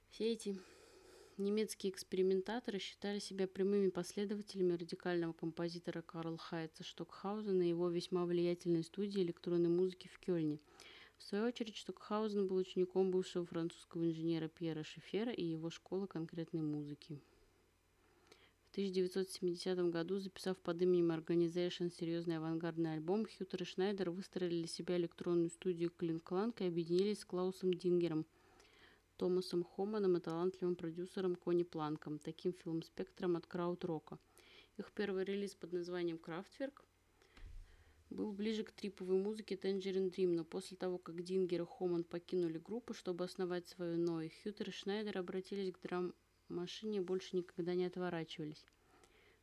Все 0.09 0.31
эти 0.33 0.59
немецкие 1.37 1.91
экспериментаторы 1.91 2.79
считали 2.79 3.19
себя 3.19 3.47
прямыми 3.47 3.89
последователями 3.89 4.73
радикального 4.73 5.33
композитора 5.33 6.01
Карла 6.01 6.37
Хайца 6.37 6.83
Штокхаузена 6.83 7.63
и 7.63 7.69
его 7.69 7.89
весьма 7.89 8.25
влиятельной 8.25 8.83
студии 8.83 9.21
электронной 9.21 9.69
музыки 9.69 10.09
в 10.13 10.19
Кёльне. 10.19 10.59
В 11.17 11.23
свою 11.23 11.45
очередь, 11.45 11.75
Штокхаузен 11.75 12.47
был 12.47 12.57
учеником 12.57 13.11
бывшего 13.11 13.45
французского 13.45 14.03
инженера 14.03 14.47
Пьера 14.47 14.83
Шефера 14.83 15.31
и 15.31 15.43
его 15.43 15.69
школы 15.69 16.07
конкретной 16.07 16.61
музыки. 16.61 17.21
В 18.71 18.73
1970 18.73 19.91
году, 19.91 20.19
записав 20.19 20.57
под 20.57 20.81
именем 20.81 21.11
Organization 21.11 21.91
серьезный 21.91 22.37
авангардный 22.37 22.93
альбом, 22.93 23.25
Хьютер 23.25 23.63
и 23.63 23.65
Шнайдер 23.65 24.11
выстроили 24.11 24.59
для 24.59 24.67
себя 24.67 24.95
электронную 24.95 25.49
студию 25.49 25.89
Клинкланг 25.89 26.61
и 26.61 26.67
объединились 26.67 27.19
с 27.19 27.25
Клаусом 27.25 27.73
Дингером, 27.73 28.25
Томасом 29.17 29.65
Хоманом 29.65 30.15
и 30.15 30.21
талантливым 30.21 30.77
продюсером 30.77 31.35
Кони 31.35 31.63
Планком, 31.63 32.17
таким 32.17 32.53
филм-спектром 32.53 33.35
от 33.35 33.45
крауд-рока. 33.45 34.17
Их 34.77 34.93
первый 34.93 35.25
релиз 35.25 35.53
под 35.53 35.73
названием 35.73 36.17
«Крафтверк» 36.17 36.85
был 38.09 38.31
ближе 38.31 38.63
к 38.63 38.71
триповой 38.71 39.17
музыке 39.17 39.55
Tangerine 39.55 40.09
Dream, 40.09 40.33
но 40.33 40.45
после 40.45 40.77
того, 40.77 40.97
как 40.97 41.21
Дингер 41.21 41.63
и 41.63 41.65
Хоман 41.65 42.05
покинули 42.05 42.57
группу, 42.57 42.93
чтобы 42.93 43.25
основать 43.25 43.67
свою 43.67 43.97
Ной, 43.97 44.31
Хьютер 44.41 44.69
и 44.69 44.71
Шнайдер 44.71 45.17
обратились 45.17 45.73
к 45.73 45.81
драм 45.81 46.13
машине 46.51 47.01
больше 47.01 47.35
никогда 47.35 47.73
не 47.73 47.85
отворачивались. 47.85 48.65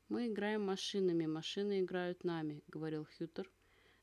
«Мы 0.09 0.29
играем 0.29 0.65
машинами, 0.65 1.27
машины 1.27 1.81
играют 1.81 2.25
нами»,— 2.25 2.63
говорил 2.69 3.07
Хьютер 3.17 3.51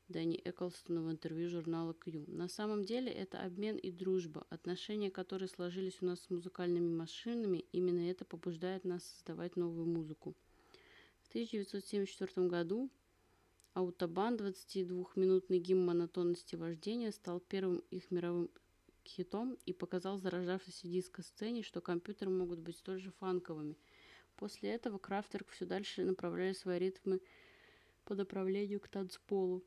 Дэнни 0.08 0.40
Эклстону 0.44 1.02
в 1.02 1.10
интервью 1.10 1.48
журнала 1.48 1.92
Q. 1.92 2.26
«На 2.28 2.48
самом 2.48 2.84
деле 2.84 3.10
это 3.10 3.40
обмен 3.40 3.76
и 3.76 3.90
дружба. 3.90 4.46
Отношения, 4.50 5.10
которые 5.10 5.48
сложились 5.48 6.00
у 6.00 6.06
нас 6.06 6.20
с 6.20 6.30
музыкальными 6.30 6.94
машинами, 6.94 7.64
именно 7.72 8.08
это 8.08 8.24
побуждает 8.24 8.84
нас 8.84 9.02
создавать 9.04 9.56
новую 9.56 9.86
музыку». 9.86 10.36
В 11.22 11.28
1974 11.30 12.46
году 12.46 12.88
Аутобан, 13.74 14.36
22-минутный 14.36 15.58
гимн 15.58 15.84
монотонности 15.84 16.54
вождения, 16.54 17.10
стал 17.10 17.40
первым 17.40 17.78
их 17.90 18.12
мировым 18.12 18.48
хитом 19.08 19.56
и 19.66 19.72
показал 19.72 20.18
заражавшейся 20.18 20.88
диско-сцене, 20.88 21.62
что 21.62 21.80
компьютеры 21.80 22.30
могут 22.30 22.58
быть 22.58 22.76
столь 22.76 23.00
же 23.00 23.10
фанковыми. 23.12 23.76
После 24.36 24.70
этого 24.70 24.98
Крафтверк 24.98 25.50
все 25.50 25.64
дальше 25.64 26.04
направляли 26.04 26.52
свои 26.52 26.78
ритмы 26.78 27.20
по 28.04 28.14
направлению 28.14 28.80
к 28.80 28.88
танцполу. 28.88 29.64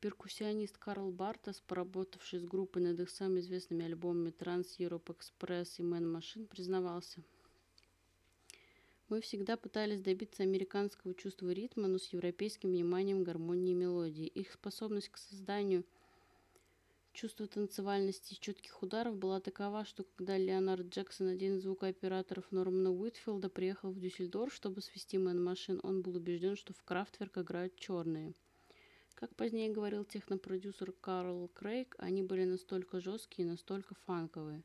Перкуссионист 0.00 0.78
Карл 0.78 1.10
Бартас, 1.10 1.60
поработавший 1.60 2.38
с 2.38 2.44
группой 2.44 2.82
над 2.82 3.00
их 3.00 3.10
самыми 3.10 3.40
известными 3.40 3.84
альбомами 3.84 4.30
Trans 4.30 4.78
Europe 4.78 5.14
Express 5.16 5.74
и 5.78 5.82
Man 5.82 6.04
Machine, 6.10 6.46
признавался. 6.46 7.22
Мы 9.08 9.20
всегда 9.20 9.56
пытались 9.56 10.00
добиться 10.00 10.42
американского 10.42 11.14
чувства 11.14 11.50
ритма, 11.50 11.88
но 11.88 11.98
с 11.98 12.06
европейским 12.12 12.70
вниманием 12.70 13.24
гармонии 13.24 13.72
и 13.72 13.74
мелодии. 13.74 14.26
Их 14.26 14.52
способность 14.52 15.08
к 15.08 15.16
созданию– 15.18 15.84
Чувство 17.20 17.46
танцевальности 17.46 18.32
и 18.32 18.40
четких 18.40 18.82
ударов 18.82 19.14
была 19.14 19.40
такова, 19.40 19.84
что 19.84 20.04
когда 20.04 20.38
Леонард 20.38 20.86
Джексон, 20.86 21.28
один 21.28 21.58
из 21.58 21.64
звукооператоров 21.64 22.50
Нормана 22.50 22.90
Уитфилда, 22.90 23.50
приехал 23.50 23.90
в 23.90 24.00
Дюссельдорф, 24.00 24.54
чтобы 24.54 24.80
свести 24.80 25.18
Man 25.18 25.44
Machine, 25.44 25.80
он 25.82 26.00
был 26.00 26.16
убежден, 26.16 26.56
что 26.56 26.72
в 26.72 26.82
Крафтверк 26.82 27.36
играют 27.36 27.76
черные. 27.76 28.32
Как 29.12 29.36
позднее 29.36 29.70
говорил 29.70 30.06
технопродюсер 30.06 30.92
Карл 30.92 31.50
Крейг, 31.52 31.94
они 31.98 32.22
были 32.22 32.44
настолько 32.44 33.00
жесткие 33.00 33.46
и 33.46 33.50
настолько 33.50 33.94
фанковые. 34.06 34.62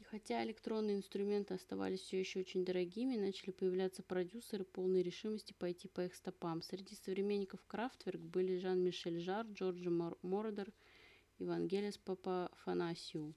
И 0.00 0.02
хотя 0.02 0.42
электронные 0.42 0.96
инструменты 0.96 1.54
оставались 1.54 2.00
все 2.00 2.18
еще 2.18 2.40
очень 2.40 2.64
дорогими, 2.64 3.14
начали 3.14 3.52
появляться 3.52 4.02
продюсеры, 4.02 4.64
полной 4.64 5.04
решимости 5.04 5.54
пойти 5.56 5.86
по 5.86 6.00
их 6.00 6.16
стопам. 6.16 6.60
Среди 6.60 6.96
современников 6.96 7.60
Крафтверк 7.68 8.20
были 8.20 8.58
Жан-Мишель 8.58 9.20
Жар, 9.20 9.46
Джорджо 9.46 9.90
Мородер– 9.90 10.72
Евангелис 11.38 11.98
Папафанасию. 11.98 13.34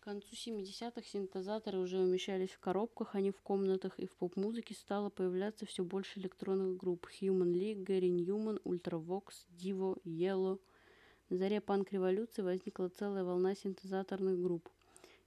К 0.00 0.04
концу 0.04 0.28
70-х 0.34 1.02
синтезаторы 1.02 1.78
уже 1.78 1.98
умещались 1.98 2.50
в 2.50 2.58
коробках, 2.58 3.14
а 3.14 3.20
не 3.20 3.30
в 3.30 3.40
комнатах, 3.42 3.98
и 3.98 4.06
в 4.06 4.12
поп-музыке 4.16 4.74
стало 4.74 5.10
появляться 5.10 5.66
все 5.66 5.84
больше 5.84 6.20
электронных 6.20 6.78
групп 6.78 7.06
Human 7.20 7.52
League, 7.52 7.82
Гэри 7.82 8.08
Ньюман, 8.08 8.60
Ultravox, 8.64 9.46
Divo, 9.50 10.00
Yellow. 10.04 10.58
На 11.28 11.36
заре 11.36 11.60
панк-революции 11.60 12.42
возникла 12.42 12.88
целая 12.88 13.24
волна 13.24 13.54
синтезаторных 13.54 14.40
групп. 14.40 14.68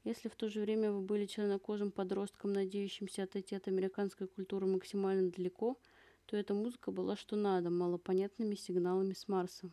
Если 0.04 0.28
в 0.28 0.36
то 0.36 0.50
же 0.50 0.60
время 0.62 0.92
вы 0.92 1.02
были 1.02 1.28
чернокожим 1.28 1.92
подростком, 1.92 2.52
надеющимся 2.52 3.24
отойти 3.24 3.56
от 3.56 3.68
американской 3.68 4.28
культуры 4.28 4.66
максимально 4.66 5.30
далеко, 5.30 5.78
то 6.26 6.36
эта 6.36 6.54
музыка 6.54 6.92
была 6.92 7.16
что 7.16 7.36
надо, 7.36 7.70
малопонятными 7.70 8.56
сигналами 8.56 9.14
с 9.14 9.28
Марса. 9.28 9.70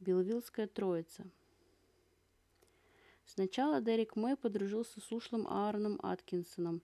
Белвиллская 0.00 0.68
троица. 0.68 1.26
Сначала 3.26 3.80
Дерек 3.80 4.14
Мэй 4.14 4.36
подружился 4.36 5.00
с 5.00 5.10
ушлым 5.10 5.46
Аароном 5.48 5.98
Аткинсоном, 6.02 6.82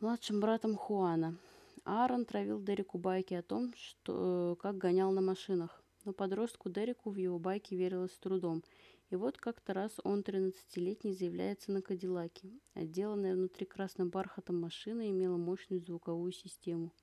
младшим 0.00 0.40
братом 0.40 0.76
Хуана. 0.76 1.38
Аарон 1.84 2.26
травил 2.26 2.62
Дереку 2.62 2.98
байки 2.98 3.32
о 3.32 3.42
том, 3.42 3.72
что, 3.76 4.58
как 4.60 4.76
гонял 4.76 5.10
на 5.10 5.22
машинах. 5.22 5.82
Но 6.04 6.12
подростку 6.12 6.68
Дереку 6.68 7.10
в 7.10 7.16
его 7.16 7.38
байки 7.38 7.74
верилось 7.74 8.12
с 8.12 8.18
трудом. 8.18 8.62
И 9.08 9.16
вот 9.16 9.38
как-то 9.38 9.72
раз 9.72 9.92
он, 10.04 10.20
13-летний, 10.20 11.14
заявляется 11.14 11.72
на 11.72 11.80
Кадиллаке. 11.80 12.50
Отделанная 12.74 13.34
внутри 13.34 13.64
красным 13.64 14.10
бархатом 14.10 14.60
машина 14.60 15.08
имела 15.08 15.38
мощную 15.38 15.80
звуковую 15.80 16.32
систему– 16.32 16.92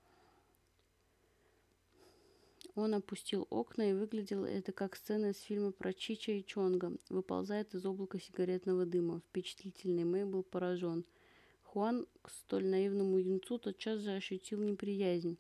Он 2.78 2.94
опустил 2.94 3.48
окна, 3.50 3.90
и 3.90 3.94
выглядело 3.94 4.46
это 4.46 4.72
как 4.72 4.96
сцена 4.96 5.32
из 5.32 5.40
фильма 5.40 5.72
про 5.72 5.94
Чича 5.94 6.34
и 6.34 6.46
Чонга. 6.46 6.96
Выползает 7.10 7.74
из 7.74 7.84
облака 7.84 8.20
сигаретного 8.20 8.86
дыма. 8.86 9.22
Впечатлительный 9.22 10.04
Мэй 10.04 10.26
был 10.26 10.44
поражен. 10.44 11.04
Хуан 11.64 12.06
к 12.22 12.30
столь 12.30 12.68
наивному 12.68 13.18
юнцу 13.18 13.58
тотчас 13.58 14.02
же 14.02 14.12
ощутил 14.12 14.62
неприязнь. 14.62 15.40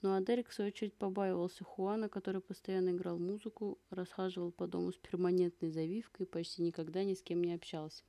Ну 0.00 0.14
а 0.14 0.22
Дерек, 0.22 0.48
в 0.48 0.54
свою 0.54 0.68
очередь, 0.68 0.94
побаивался 0.94 1.62
Хуана, 1.62 2.08
который 2.08 2.40
постоянно 2.40 2.88
играл 2.88 3.18
музыку, 3.18 3.76
расхаживал 3.90 4.50
по 4.50 4.66
дому 4.66 4.90
с 4.90 4.96
перманентной 4.96 5.68
завивкой 5.68 6.24
и 6.24 6.28
почти 6.28 6.62
никогда 6.62 7.04
ни 7.04 7.12
с 7.12 7.20
кем 7.20 7.44
не 7.44 7.52
общался. 7.52 8.02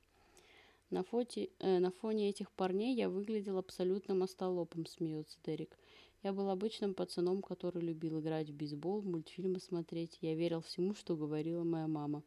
На, 0.88 1.04
фоте, 1.04 1.50
э, 1.58 1.80
на 1.80 1.90
фоне 1.90 2.30
этих 2.30 2.50
парней 2.50 2.96
я 2.96 3.10
выглядел 3.10 3.58
абсолютным 3.58 4.22
остолопом, 4.22 4.86
смеется 4.86 5.36
Дерек. 5.44 5.76
Я 6.22 6.34
был 6.34 6.50
обычным 6.50 6.92
пацаном, 6.92 7.40
который 7.40 7.80
любил 7.80 8.20
играть 8.20 8.50
в 8.50 8.54
бейсбол, 8.54 9.00
мультфильмы 9.00 9.58
смотреть. 9.58 10.18
Я 10.20 10.34
верил 10.34 10.60
всему, 10.60 10.94
что 10.94 11.16
говорила 11.16 11.64
моя 11.64 11.86
мама. 11.86 12.22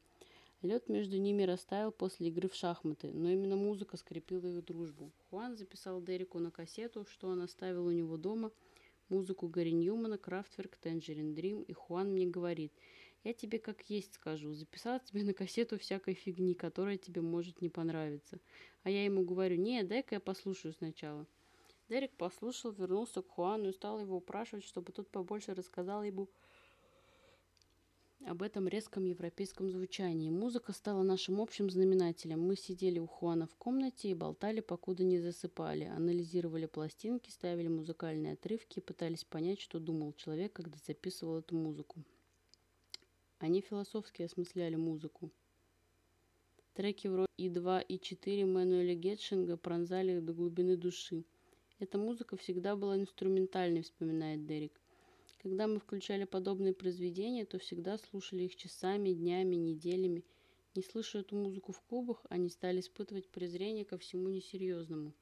Лед 0.64 0.90
между 0.90 1.18
ними 1.18 1.44
растаял 1.44 1.92
после 1.92 2.30
игры 2.30 2.50
в 2.50 2.56
шахматы, 2.56 3.12
но 3.12 3.30
именно 3.30 3.56
музыка 3.56 3.98
скрепила 3.98 4.48
их 4.48 4.66
дружбу. 4.66 5.12
Хуан 5.30 5.58
записал 5.58 6.02
Дереку 6.02 6.40
на 6.40 6.50
кассету, 6.50 7.06
что 7.12 7.28
он 7.28 7.42
оставил 7.42 7.86
у 7.86 7.92
него 7.92 8.18
дома, 8.18 8.52
музыку 9.10 9.48
Гарри 9.48 9.72
Ньюмана, 9.72 10.18
Крафтверк, 10.18 10.78
Тенджерин 10.78 11.36
Дрим, 11.36 11.62
и 11.62 11.74
Хуан 11.74 12.14
мне 12.14 12.26
говорит, 12.26 12.74
я 13.24 13.34
тебе 13.34 13.60
как 13.60 13.90
есть 13.90 14.16
скажу, 14.16 14.54
записал 14.54 15.00
тебе 15.02 15.24
на 15.24 15.34
кассету 15.34 15.78
всякой 15.78 16.16
фигни, 16.16 16.56
которая 16.56 16.98
тебе 16.98 17.22
может 17.22 17.62
не 17.62 17.70
понравиться. 17.70 18.40
А 18.82 18.90
я 18.90 19.06
ему 19.06 19.24
говорю, 19.24 19.58
не, 19.58 19.84
дай-ка 19.84 20.16
я 20.16 20.20
послушаю 20.20 20.74
сначала. 20.74 21.28
Дерек 21.90 22.12
послушал, 22.16 22.72
вернулся 22.72 23.22
к 23.22 23.30
Хуану 23.30 23.70
и 23.70 23.74
стал 23.74 24.00
его 24.00 24.18
упрашивать, 24.18 24.63
чтобы 24.63 24.92
тот 24.92 25.10
побольше 25.10 25.54
рассказал 25.54 26.04
ему 26.04 26.30
об 28.25 28.42
этом 28.42 28.68
резком 28.68 29.04
европейском 29.04 29.70
звучании. 29.70 30.30
Музыка 30.30 30.72
стала 30.72 31.04
нашим 31.04 31.42
общим 31.42 31.70
знаменателем. 31.70 32.42
Мы 32.42 32.56
сидели 32.56 33.00
у 33.00 33.08
Хуана 33.08 33.48
в 33.48 33.56
комнате 33.56 34.10
и 34.10 34.13
болтали, 34.13 34.62
покуда 34.62 35.04
не 35.04 35.20
засыпали. 35.20 35.84
Анализировали 35.84 36.66
пластинки, 36.66 37.30
ставили 37.30 37.68
музыкальные 37.68 38.34
отрывки 38.34 38.80
и 38.80 38.82
пытались 38.82 39.25
понять, 39.25 39.60
что 39.60 39.80
думал 39.80 40.13
человек, 40.13 40.54
когда 40.54 40.78
записывал 40.86 41.40
эту 41.40 41.56
музыку. 41.56 42.04
Они 43.40 43.60
философски 43.60 44.22
осмысляли 44.22 44.75
музыку. 44.75 45.30
Треки 46.75 47.08
вроде 47.08 47.28
И2 47.38 47.84
и 47.84 48.00
4 48.00 48.46
Мэнуэля 48.46 48.96
Гетшинга 48.96 49.58
пронзали 49.58 50.20
до 50.20 50.34
глубины 50.34 50.78
души. 50.78 51.25
Эта 51.84 51.98
музыка 51.98 52.38
всегда 52.38 52.78
была 52.78 52.96
инструментальной, 52.96 53.82
вспоминает 53.82 54.46
Дерек. 54.46 54.72
Когда 55.42 55.68
мы 55.68 55.82
включали 55.82 56.24
подобные 56.24 56.74
произведения, 56.74 57.44
то 57.44 57.60
всегда 57.60 57.98
слушали 57.98 58.44
их 58.44 58.56
часами, 58.56 59.10
днями, 59.10 59.56
неделями. 59.58 60.24
Не 60.75 60.82
слыша 60.82 61.20
эту 61.20 61.36
музыку 61.36 61.74
в 61.74 61.82
клубах, 61.82 62.25
они 62.30 62.48
стали 62.48 62.80
испытывать 62.80 63.28
презрение 63.28 63.84
ко 63.84 63.98
всему 63.98 64.30
несерьезному. 64.30 65.13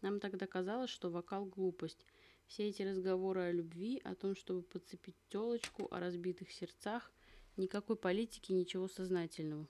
Нам 0.00 0.18
тогда 0.18 0.46
казалось, 0.46 0.88
что 0.88 1.10
вокал– 1.10 1.44
глупость. 1.56 2.06
Все 2.46 2.70
эти 2.70 2.80
разговоры 2.80 3.42
о 3.42 3.52
любви, 3.52 4.00
о 4.02 4.14
том, 4.14 4.34
чтобы 4.34 4.62
подцепить 4.62 5.16
телочку, 5.28 5.88
о 5.90 6.00
разбитых 6.00 6.50
сердцах– 6.50 7.12
никакой 7.58 7.96
политики, 7.96 8.52
ничего 8.52 8.88
сознательного. 8.88 9.68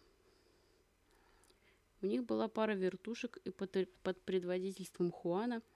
У 2.01 2.07
них 2.07 2.25
была 2.25 2.47
пара 2.47 2.75
вертушек, 2.75 3.39
и 3.39 3.51
под, 3.51 4.23
предводительством 4.23 5.11
Хуана– 5.11 5.63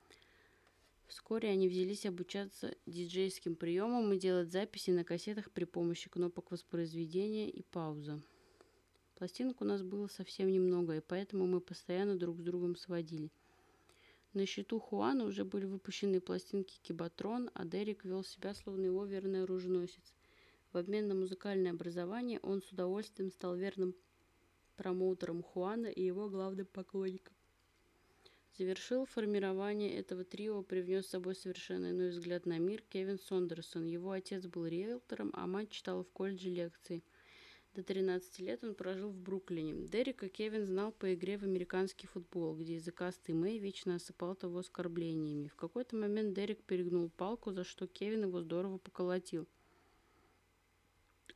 Вскоре 1.12 1.50
они 1.50 1.68
взялись 1.68 2.06
обучаться 2.06 2.74
диджейским 2.86 3.54
приемам 3.54 4.14
и 4.14 4.18
делать 4.18 4.50
записи 4.50 4.92
на 4.92 5.04
кассетах 5.04 5.50
при 5.50 5.64
помощи 5.64 6.08
кнопок 6.08 6.50
воспроизведения 6.50 7.50
и 7.50 7.60
пауза. 7.60 8.22
Пластинок 9.16 9.60
у 9.60 9.66
нас 9.66 9.82
было 9.82 10.06
совсем 10.06 10.50
немного, 10.50 10.96
и 10.96 11.00
поэтому 11.00 11.46
мы 11.46 11.60
постоянно 11.60 12.18
друг 12.18 12.38
с 12.38 12.42
другом 12.42 12.76
сводили. 12.76 13.30
На 14.32 14.46
счету 14.46 14.80
Хуана 14.80 15.26
уже 15.26 15.44
были 15.44 15.66
выпущены 15.66 16.18
пластинки 16.22 16.80
Кибатрон, 16.80 17.50
а 17.52 17.66
Дерек 17.66 18.06
вел 18.06 18.24
себя 18.24 18.54
словно 18.54 18.86
его 18.86 19.04
верный 19.04 19.42
оруженосец. 19.42 20.14
В 20.72 20.78
обмен 20.78 21.08
на 21.08 21.14
музыкальное 21.14 21.72
образование 21.72 22.40
он 22.40 22.62
с 22.62 22.72
удовольствием 22.72 23.30
стал 23.30 23.54
верным 23.54 23.94
промоутером 24.76 25.42
Хуана 25.42 25.88
и 25.88 26.02
его 26.02 26.30
главным 26.30 26.64
поклонником. 26.64 27.34
Завершил 28.58 29.06
формирование 29.06 29.96
этого 29.96 30.24
трио, 30.24 30.62
привнес 30.62 31.06
с 31.06 31.10
собой 31.10 31.34
совершенно 31.34 31.90
иной 31.90 32.10
взгляд 32.10 32.44
на 32.44 32.58
мир 32.58 32.82
Кевин 32.82 33.18
Сондерсон. 33.18 33.86
Его 33.86 34.10
отец 34.10 34.44
был 34.46 34.66
риэлтором, 34.66 35.30
а 35.32 35.46
мать 35.46 35.70
читала 35.70 36.04
в 36.04 36.10
колледже 36.10 36.50
лекции. 36.50 37.02
До 37.74 37.82
13 37.82 38.40
лет 38.40 38.62
он 38.62 38.74
прожил 38.74 39.08
в 39.08 39.16
Бруклине. 39.16 39.88
Дерека 39.88 40.28
Кевин 40.28 40.66
знал 40.66 40.92
по 40.92 41.14
игре 41.14 41.38
в 41.38 41.44
американский 41.44 42.06
футбол, 42.06 42.54
где 42.54 42.74
языкастый 42.74 43.34
Мэй 43.34 43.58
вечно 43.58 43.94
осыпал 43.94 44.34
того 44.34 44.58
оскорблениями. 44.58 45.48
В 45.48 45.56
какой-то 45.56 45.96
момент 45.96 46.34
Дерек 46.34 46.62
перегнул 46.64 47.08
палку, 47.08 47.52
за 47.52 47.64
что 47.64 47.86
Кевин 47.86 48.24
его 48.24 48.42
здорово 48.42 48.76
поколотил. 48.76 49.48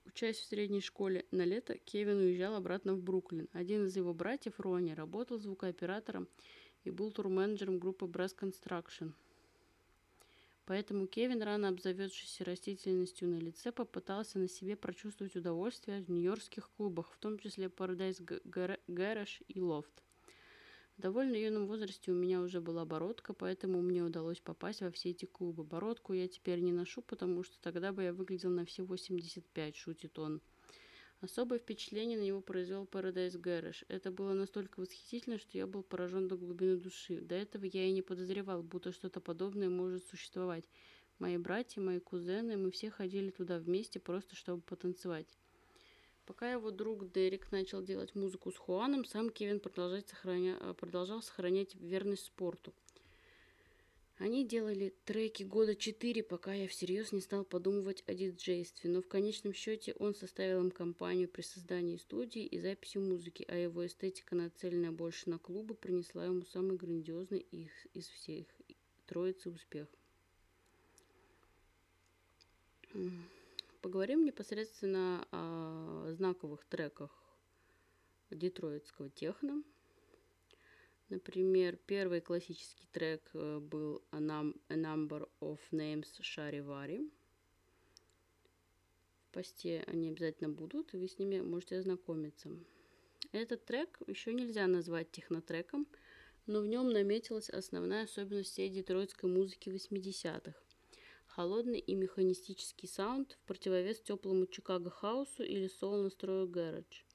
Учась 0.05 0.37
в 0.37 0.45
средней 0.45 0.83
школе 0.83 1.25
на 1.31 1.45
лето, 1.47 1.79
Кевин 1.79 2.19
уезжал 2.19 2.55
обратно 2.55 2.95
в 2.95 3.03
Бруклин. 3.03 3.49
Один 3.53 3.87
из 3.87 3.97
его 3.97 4.13
братьев, 4.13 4.61
Рони, 4.61 4.93
работал 4.93 5.39
звукооператором 5.39 6.29
и 6.87 6.91
был 6.91 7.11
турменеджером 7.11 7.79
группы 7.79 8.07
Brass 8.07 8.37
Construction. 8.39 9.13
Поэтому 10.67 11.07
Кевин, 11.07 11.43
рано 11.43 11.69
обзаведшийся 11.69 12.45
растительностью 12.45 13.29
на 13.29 13.39
лице, 13.39 13.71
попытался 13.71 14.39
на 14.39 14.49
себе 14.49 14.77
прочувствовать 14.77 15.37
удовольствие 15.37 16.03
в 16.03 16.11
нью-йоркских 16.11 16.71
клубах, 16.77 17.13
в 17.13 17.19
том 17.19 17.39
числе 17.39 17.67
Paradise 17.67 18.21
Garage 18.89 19.45
и 19.47 19.61
Loft. 19.61 20.03
В 20.97 21.03
довольно 21.03 21.37
юном 21.37 21.67
возрасте 21.67 22.11
у 22.11 22.15
меня 22.15 22.41
уже 22.41 22.61
была 22.61 22.85
бородка, 22.85 23.33
поэтому 23.33 23.83
мне 23.83 24.03
удалось 24.03 24.41
попасть 24.41 24.81
во 24.81 24.91
все 24.91 25.11
эти 25.11 25.27
клубы. 25.27 25.63
Бородку 25.63 26.15
я 26.15 26.27
теперь 26.27 26.61
не 26.61 26.73
ношу, 26.73 27.03
потому 27.03 27.43
что 27.43 27.61
тогда 27.61 27.93
бы 27.93 28.05
я 28.05 28.13
выглядел 28.13 28.51
на 28.51 28.65
все 28.65 28.83
85, 28.83 29.77
шутит 29.77 30.19
он. 30.19 30.41
Особое 31.21 31.59
впечатление 31.59 32.19
на 32.19 32.23
него 32.23 32.43
произвел 32.43 32.85
Paradise 32.85 33.41
Garage. 33.41 33.85
Это 33.89 34.11
было 34.11 34.35
настолько 34.35 34.81
восхитительно, 34.81 35.39
что 35.39 35.57
я 35.57 35.67
был 35.67 35.83
поражен 35.83 36.29
до 36.29 36.37
глубины 36.37 36.77
души. 36.77 37.21
До 37.23 37.35
этого 37.35 37.65
я 37.65 37.87
и 37.87 37.93
не 37.93 38.03
подозревал, 38.03 38.63
будто 38.63 38.93
что-то 38.93 39.21
подобное 39.21 39.71
может 39.71 40.07
существовать. 40.07 40.69
Мои 41.19 41.39
братья, 41.39 41.81
мои 41.81 42.01
кузены, 42.01 42.59
мы 42.59 42.71
все 42.71 42.91
ходили 42.91 43.31
туда 43.31 43.59
вместе, 43.59 43.99
просто 43.99 44.37
чтобы 44.37 44.61
потанцевать. 44.61 45.39
Пока 46.27 46.53
его 46.53 46.71
друг 46.71 47.11
Дерек 47.13 47.51
начал 47.51 47.83
делать 47.83 48.15
музыку 48.15 48.51
с 48.51 48.57
Хуаном, 48.57 49.07
сам 49.07 49.31
Кевин 49.31 49.61
продолжал 49.61 50.03
сохранять, 51.23 51.75
верность 51.77 52.27
спорту. 52.27 52.75
Они 54.19 54.47
делали 54.47 54.95
треки 55.05 55.43
года 55.43 55.77
четыре, 55.77 56.23
пока 56.23 56.55
я 56.55 56.69
всерьез 56.69 57.13
не 57.13 57.21
стал 57.21 57.45
подумывать 57.45 58.03
о 58.07 58.15
диджействе, 58.15 58.89
но 58.89 59.03
в 59.03 59.09
конечном 59.09 59.53
счете 59.53 59.93
он 59.99 60.15
составил 60.15 60.61
им 60.61 60.71
компанию 60.71 61.29
при 61.29 61.43
создании 61.43 61.99
студии 61.99 62.47
и 62.47 62.59
записи 62.59 62.97
музыки, 62.97 63.45
а 63.47 63.55
его 63.55 63.85
эстетика, 63.85 64.35
нацеленная 64.35 64.91
больше 64.91 65.29
на 65.29 65.39
клубы, 65.39 65.75
принесла 65.75 66.25
ему 66.25 66.47
самый 66.47 66.79
грандиозный 66.79 67.41
их 67.41 67.71
из 67.93 68.09
всех 68.09 68.47
троицы 69.07 69.51
успех. 69.51 69.87
Поговорим 73.83 74.25
непосредственно 74.25 75.29
о 75.31 76.15
знаковых 76.15 76.65
треках 76.65 77.11
детройтского 78.31 79.11
техно– 79.11 79.63
Например, 81.09 81.79
первый 81.87 82.21
классический 82.21 82.89
трек 82.91 83.31
э, 83.33 83.61
был 83.61 84.03
A, 84.11 84.19
num 84.19 84.61
A 84.69 84.75
Number 84.75 85.29
of 85.41 85.61
Names 85.71 86.09
Шаривари. 86.21 87.09
В 89.21 89.33
посте 89.33 89.85
они 89.87 90.09
обязательно 90.09 90.49
будут, 90.51 90.95
и 90.95 90.97
вы 90.97 91.07
с 91.07 91.19
ними 91.19 91.41
можете 91.41 91.79
ознакомиться. 91.79 92.51
Этот 93.31 93.65
трек 93.65 93.99
еще 94.09 94.35
нельзя 94.35 94.67
назвать 94.67 95.13
технотреком, 95.13 95.87
но 96.47 96.61
в 96.61 96.67
нем 96.67 96.91
наметилась 96.91 97.51
основная 97.51 98.05
особенность 98.05 98.51
всей 98.51 98.69
детройтской 98.69 99.31
музыки 99.31 99.69
80-х. 99.69 100.55
Холодный 101.27 101.79
и 101.79 101.95
механистический 101.95 102.89
саунд 102.89 103.39
в 103.41 103.47
противовес 103.47 104.01
теплому 104.01 104.47
Чикаго 104.47 104.91
хаусу 104.91 105.45
или 105.45 105.69
соул-настрою 105.69 106.49
гараж. 106.49 107.06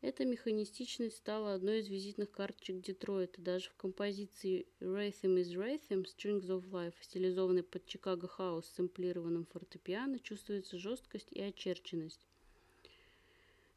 Эта 0.00 0.24
механистичность 0.24 1.16
стала 1.16 1.54
одной 1.54 1.80
из 1.80 1.88
визитных 1.88 2.30
карточек 2.30 2.80
Детройта. 2.80 3.40
Даже 3.40 3.68
в 3.70 3.74
композиции 3.74 4.68
Rhythm 4.78 5.40
is 5.40 5.52
Rhythm 5.56 6.04
Strings 6.04 6.46
of 6.46 6.70
Life, 6.70 6.94
стилизованной 7.00 7.64
под 7.64 7.84
Чикаго 7.84 8.28
Хаус 8.28 8.66
с 8.66 8.74
сэмплированным 8.76 9.46
фортепиано, 9.46 10.20
чувствуется 10.20 10.78
жесткость 10.78 11.32
и 11.32 11.40
очерченность. 11.40 12.28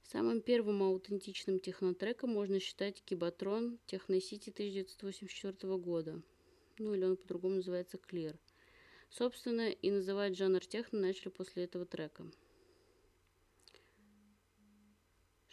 Самым 0.03 0.41
первым 0.41 0.83
аутентичным 0.83 1.59
технотреком 1.59 2.29
можно 2.29 2.59
считать 2.59 3.01
Кибатрон 3.03 3.79
Техносити 3.87 4.51
1984 4.51 5.77
года. 5.77 6.21
Ну 6.77 6.93
или 6.93 7.03
он 7.03 7.17
по-другому 7.17 7.55
называется 7.55 7.97
Clear. 7.97 8.37
Собственно, 9.09 9.71
и 9.71 9.89
называть 9.89 10.37
жанр 10.37 10.63
техно 10.63 10.99
начали 10.99 11.29
после 11.29 11.63
этого 11.63 11.85
трека. 11.85 12.25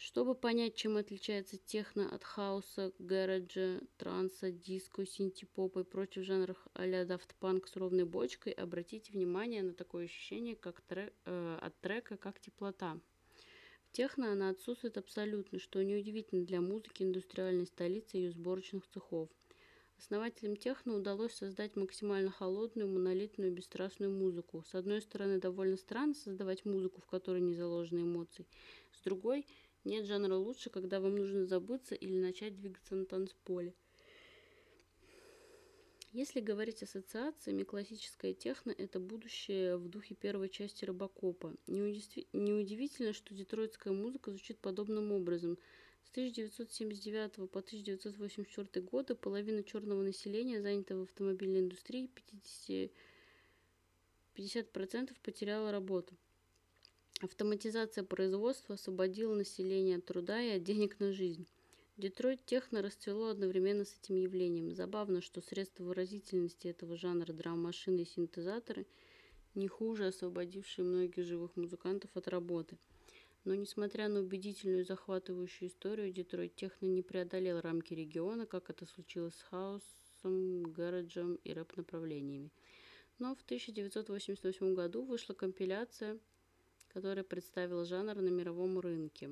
Чтобы 0.09 0.35
понять, 0.35 0.75
чем 0.75 0.97
отличается 0.97 1.59
техно 1.59 2.09
от 2.11 2.25
хаоса, 2.25 2.95
гэраджа, 2.99 3.83
транса, 3.99 4.51
диско, 4.51 5.05
синти-попа 5.05 5.81
и 5.81 5.85
прочих 5.85 6.25
жанров 6.25 6.57
а-ля 6.73 7.03
Daft 7.03 7.35
Punk 7.39 7.67
с 7.67 7.77
ровной 7.77 8.07
бочкой, 8.07 8.55
обратите 8.55 9.13
внимание 9.13 9.63
на 9.63 9.75
такое 9.75 10.07
ощущение 10.07 10.57
как 10.57 10.81
трек, 10.81 11.13
э, 11.27 11.59
от 11.61 11.79
трека, 11.83 12.17
как 12.17 12.41
теплота. 12.41 12.99
В 13.85 13.93
техно 13.93 14.33
она 14.33 14.49
отсутствует 14.49 14.97
абсолютно, 14.97 15.59
что 15.59 15.85
неудивительно 15.85 16.47
для 16.47 16.63
музыки 16.63 17.03
индустриальной 17.03 17.67
столицы 17.67 18.17
и 18.17 18.21
ее 18.23 18.31
сборочных 18.31 18.89
цехов. 18.89 19.29
Основателям 19.99 20.57
техно 20.57 20.95
удалось 20.95 21.35
создать 21.35 21.77
максимально 21.77 22.31
холодную, 22.31 22.89
монолитную, 22.89 23.53
бесстрастную 23.53 24.11
музыку. 24.11 24.65
С 24.67 24.75
одной 24.75 25.03
стороны, 25.03 25.39
довольно 25.39 25.77
странно 25.77 26.15
создавать 26.15 26.65
музыку, 26.65 27.03
в 27.03 27.07
которой 27.07 27.43
не 27.43 27.55
заложены 27.55 28.05
эмоции. 28.05 28.47
С 28.93 29.03
другой– 29.03 29.45
нет 29.85 30.07
жанра 30.07 30.37
лучше, 30.37 30.71
когда 30.71 31.01
вам 31.01 31.17
нужно 31.17 31.47
забыться 31.47 31.95
или 31.95 32.19
начать 32.19 32.57
двигаться 32.57 32.95
на 32.95 33.07
танцполе. 33.07 33.75
Если 36.13 36.41
говорить 36.41 36.83
ассоциациями, 36.83 37.65
классическая 37.65 38.33
техно– 38.33 38.75
это 38.79 38.99
будущее 38.99 39.77
в 39.77 39.89
духе 39.89 40.15
первой 40.15 40.49
части 40.49 40.87
Робокопа. 40.87 41.55
Неудивительно, 41.67 43.13
что 43.13 43.35
детройтская 43.35 43.93
музыка 43.93 44.31
звучит 44.31 44.59
подобным 44.59 45.13
образом. 45.13 45.59
С 46.05 46.11
1979 46.11 47.51
по 47.51 47.59
1984 47.59 48.87
годы 48.87 49.15
половина 49.15 49.63
черного 49.63 50.03
населения, 50.03 50.63
занятого 50.63 51.01
в 51.01 51.11
автомобильной 51.11 51.61
индустрии, 51.61 52.11
50%, 52.69 52.91
50% 54.35 55.15
потеряла 55.23 55.71
работу. 55.71 56.17
Автоматизация 57.21 58.05
производства 58.05 58.77
освободила 58.77 59.35
население 59.35 59.97
от 59.97 60.05
труда 60.05 60.41
и 60.41 60.57
от 60.57 60.63
денег 60.63 61.01
на 61.01 61.13
жизнь. 61.13 61.49
Детройт 61.97 62.47
техно 62.47 62.81
расцвело 62.81 63.27
одновременно 63.27 63.85
с 63.85 63.99
этим 64.01 64.15
явлением. 64.15 64.73
Забавно, 64.73 65.21
что 65.21 65.41
средства 65.41 65.83
выразительности 65.83 66.69
этого 66.69 66.97
жанра 66.97 67.33
драм-машины 67.33 68.03
и 68.03 68.05
синтезаторы 68.05 68.87
не 69.57 69.67
хуже 69.67 70.07
освободившие 70.07 70.85
многих 70.85 71.25
живых 71.25 71.57
музыкантов 71.57 72.09
от 72.15 72.29
работы. 72.29 72.79
Но 73.43 73.57
несмотря 73.57 74.09
на 74.09 74.21
убедительную 74.21 74.83
и 74.83 74.85
захватывающую 74.85 75.69
историю, 75.69 76.13
Детройт 76.13 76.55
техно 76.55 76.87
не 76.87 77.03
преодолел 77.03 77.61
рамки 77.61 77.95
региона, 77.95 78.47
как 78.47 78.71
это 78.71 78.87
случилось 78.87 79.35
с 79.35 79.43
хаосом, 79.43 80.63
гараджем 80.73 81.35
и 81.43 81.53
рэп-направлениями. 81.53 82.53
Но 83.19 83.35
в 83.35 83.43
1988 83.43 84.75
году 84.77 85.03
вышла 85.03 85.35
компиляция 85.35 86.21
который 86.99 87.23
представил 87.23 87.85
жанр 87.85 88.17
на 88.17 88.29
мировом 88.29 88.81
рынке. 88.81 89.31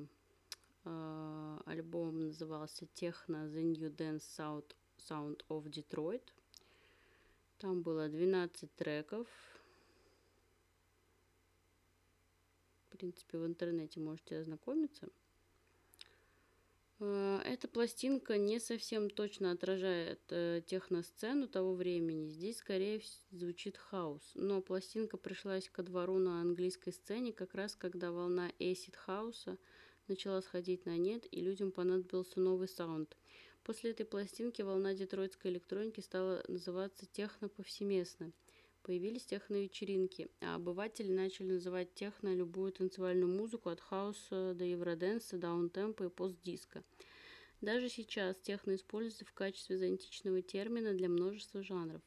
А, 0.85 1.61
альбом 1.65 2.27
назывался 2.27 2.85
Techno 2.95 3.45
The 3.51 3.61
New 3.61 3.93
Dance 3.93 4.63
Sound 4.97 5.41
of 5.49 5.65
Detroit. 5.65 6.23
Там 7.57 7.81
было 7.81 8.07
12 8.07 8.73
треков. 8.73 9.27
В 12.85 12.97
принципе, 12.97 13.37
в 13.37 13.45
интернете 13.45 13.99
можете 13.99 14.37
ознакомиться. 14.37 15.09
Э, 16.99 17.41
эта 17.45 17.67
пластинка 17.67 18.37
не 18.37 18.59
совсем 18.59 19.09
точно 19.09 19.51
отражает 19.51 20.19
э, 20.29 20.61
техносцену 20.65 21.47
того 21.47 21.73
времени. 21.73 22.29
Здесь 22.29 22.57
скорее 22.57 23.01
звучит 23.31 23.77
хаос. 23.77 24.31
Но 24.33 24.61
пластинка 24.61 25.17
пришлась 25.17 25.69
ко 25.69 25.83
двору 25.83 26.17
на 26.17 26.41
английской 26.41 26.91
сцене 26.91 27.33
как 27.33 27.53
раз 27.53 27.75
когда 27.75 28.11
волна 28.11 28.51
acid 28.59 28.95
хауса 28.95 29.57
начала 30.07 30.41
сходить 30.41 30.85
на 30.85 30.97
нет, 30.97 31.27
и 31.31 31.41
людям 31.41 31.71
понадобился 31.71 32.39
новый 32.39 32.67
саунд. 32.67 33.15
После 33.63 33.91
этой 33.91 34.05
пластинки 34.05 34.61
волна 34.61 34.93
детройтской 34.93 35.51
электроники 35.51 35.99
стала 35.99 36.43
называться 36.47 37.05
техно 37.05 37.49
повсеместно. 37.49 38.31
Появились 38.87 39.25
техно-вечеринки, 39.25 40.29
а 40.39 40.55
обыватели 40.55 41.11
начали 41.11 41.47
называть 41.51 41.93
техно 41.93 42.33
любую 42.33 42.71
танцевальную 42.71 43.29
музыку 43.29 43.67
от 43.67 43.81
хаоса 43.81 44.53
до 44.55 44.63
евроденса, 44.63 45.37
даунтемпа 45.37 46.05
и 46.05 46.09
постдиска. 46.09 46.85
Даже 47.59 47.89
сейчас 47.89 48.37
техно 48.37 48.75
используется 48.75 49.25
в 49.25 49.33
качестве 49.33 49.77
зонтичного 49.77 50.41
термина 50.41 50.93
для 50.93 51.09
множества 51.09 51.61
жанров. 51.61 52.01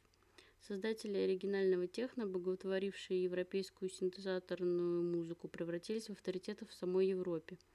Создатели 0.66 1.18
оригинального 1.18 1.86
техно, 1.86 2.26
боготворившие 2.26 3.24
европейскую 3.24 3.90
синтезаторную 3.90 5.02
музыку, 5.02 5.48
превратились 5.48 6.06
в 6.06 6.12
авторитетов 6.12 6.70
в 6.70 6.74
самой 6.74 7.08
Европе– 7.08 7.58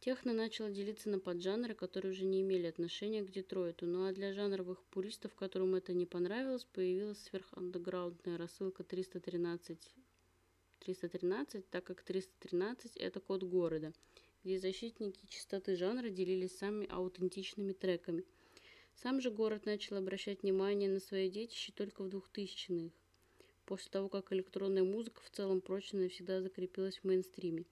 Техно 0.00 0.32
начало 0.32 0.70
делиться 0.70 1.10
на 1.10 1.18
поджанры, 1.18 1.74
которые 1.74 2.12
уже 2.12 2.24
не 2.24 2.40
имели 2.40 2.66
отношения 2.66 3.22
к 3.22 3.30
Детройту, 3.30 3.84
ну 3.84 4.06
а 4.06 4.12
для 4.12 4.32
жанровых 4.32 4.82
пуристов, 4.84 5.34
которым 5.34 5.74
это 5.74 5.92
не 5.92 6.06
понравилось, 6.06 6.64
появилась 6.64 7.22
сверхандеграундная 7.24 8.38
рассылка 8.38 8.82
313, 8.82 9.78
313, 10.78 11.68
так 11.68 11.84
как 11.84 12.02
313 12.02 12.96
это 12.96 13.20
код 13.20 13.42
города, 13.42 13.92
где 14.42 14.58
защитники 14.58 15.26
чистоты 15.26 15.76
жанра 15.76 16.08
делились 16.08 16.56
самыми 16.56 16.86
аутентичными 16.90 17.74
треками. 17.74 18.24
Сам 18.94 19.20
же 19.20 19.30
город 19.30 19.66
начал 19.66 19.96
обращать 19.96 20.42
внимание 20.42 20.88
на 20.88 21.00
свои 21.00 21.28
детище 21.28 21.72
только 21.76 22.04
в 22.04 22.08
2000-х, 22.08 22.90
после 23.66 23.90
того, 23.90 24.08
как 24.08 24.32
электронная 24.32 24.82
музыка 24.82 25.20
в 25.22 25.28
целом 25.28 25.60
прочно 25.60 26.00
навсегда 26.00 26.40
закрепилась 26.40 26.96
в 27.00 27.04
мейнстриме. 27.04 27.66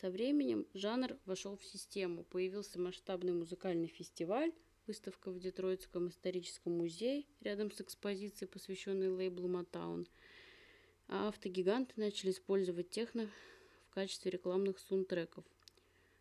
Со 0.00 0.10
временем 0.10 0.66
жанр 0.74 1.16
вошел 1.24 1.56
в 1.56 1.64
систему. 1.64 2.24
Появился 2.24 2.80
масштабный 2.80 3.32
музыкальный 3.32 3.86
фестиваль, 3.86 4.52
выставка 4.86 5.30
в 5.30 5.38
Детройтском 5.38 6.08
историческом 6.08 6.78
музее 6.78 7.24
рядом 7.40 7.70
с 7.70 7.80
экспозицией, 7.80 8.50
посвященной 8.50 9.08
лейблу 9.08 9.48
Motown. 9.48 10.08
А 11.06 11.28
автогиганты 11.28 11.92
начали 11.96 12.30
использовать 12.30 12.90
техно 12.90 13.30
в 13.88 13.94
качестве 13.94 14.32
рекламных 14.32 14.80
саундтреков. 14.80 15.44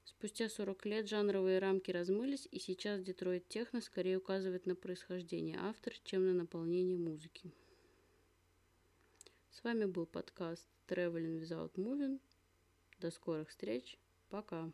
Спустя 0.05 0.49
40 0.49 0.86
лет 0.86 1.09
жанровые 1.09 1.59
рамки 1.59 1.89
размылись, 1.89 2.47
и 2.51 2.59
сейчас 2.59 3.01
Детройт 3.01 3.47
Техно 3.47 3.81
скорее 3.81 4.17
указывает 4.17 4.65
на 4.65 4.75
происхождение 4.75 5.57
автора, 5.57 5.95
чем 6.03 6.25
на 6.25 6.33
наполнение 6.33 6.97
музыки. 6.97 7.51
С 9.49 9.63
вами 9.63 9.86
был 9.86 10.05
подкаст 10.05 10.67
Traveling 10.88 11.41
Without 11.41 11.73
Moving. 11.75 12.19
До 12.99 13.12
скорых 13.12 13.49
встреч. 13.49 13.97
Пока. 14.29 14.71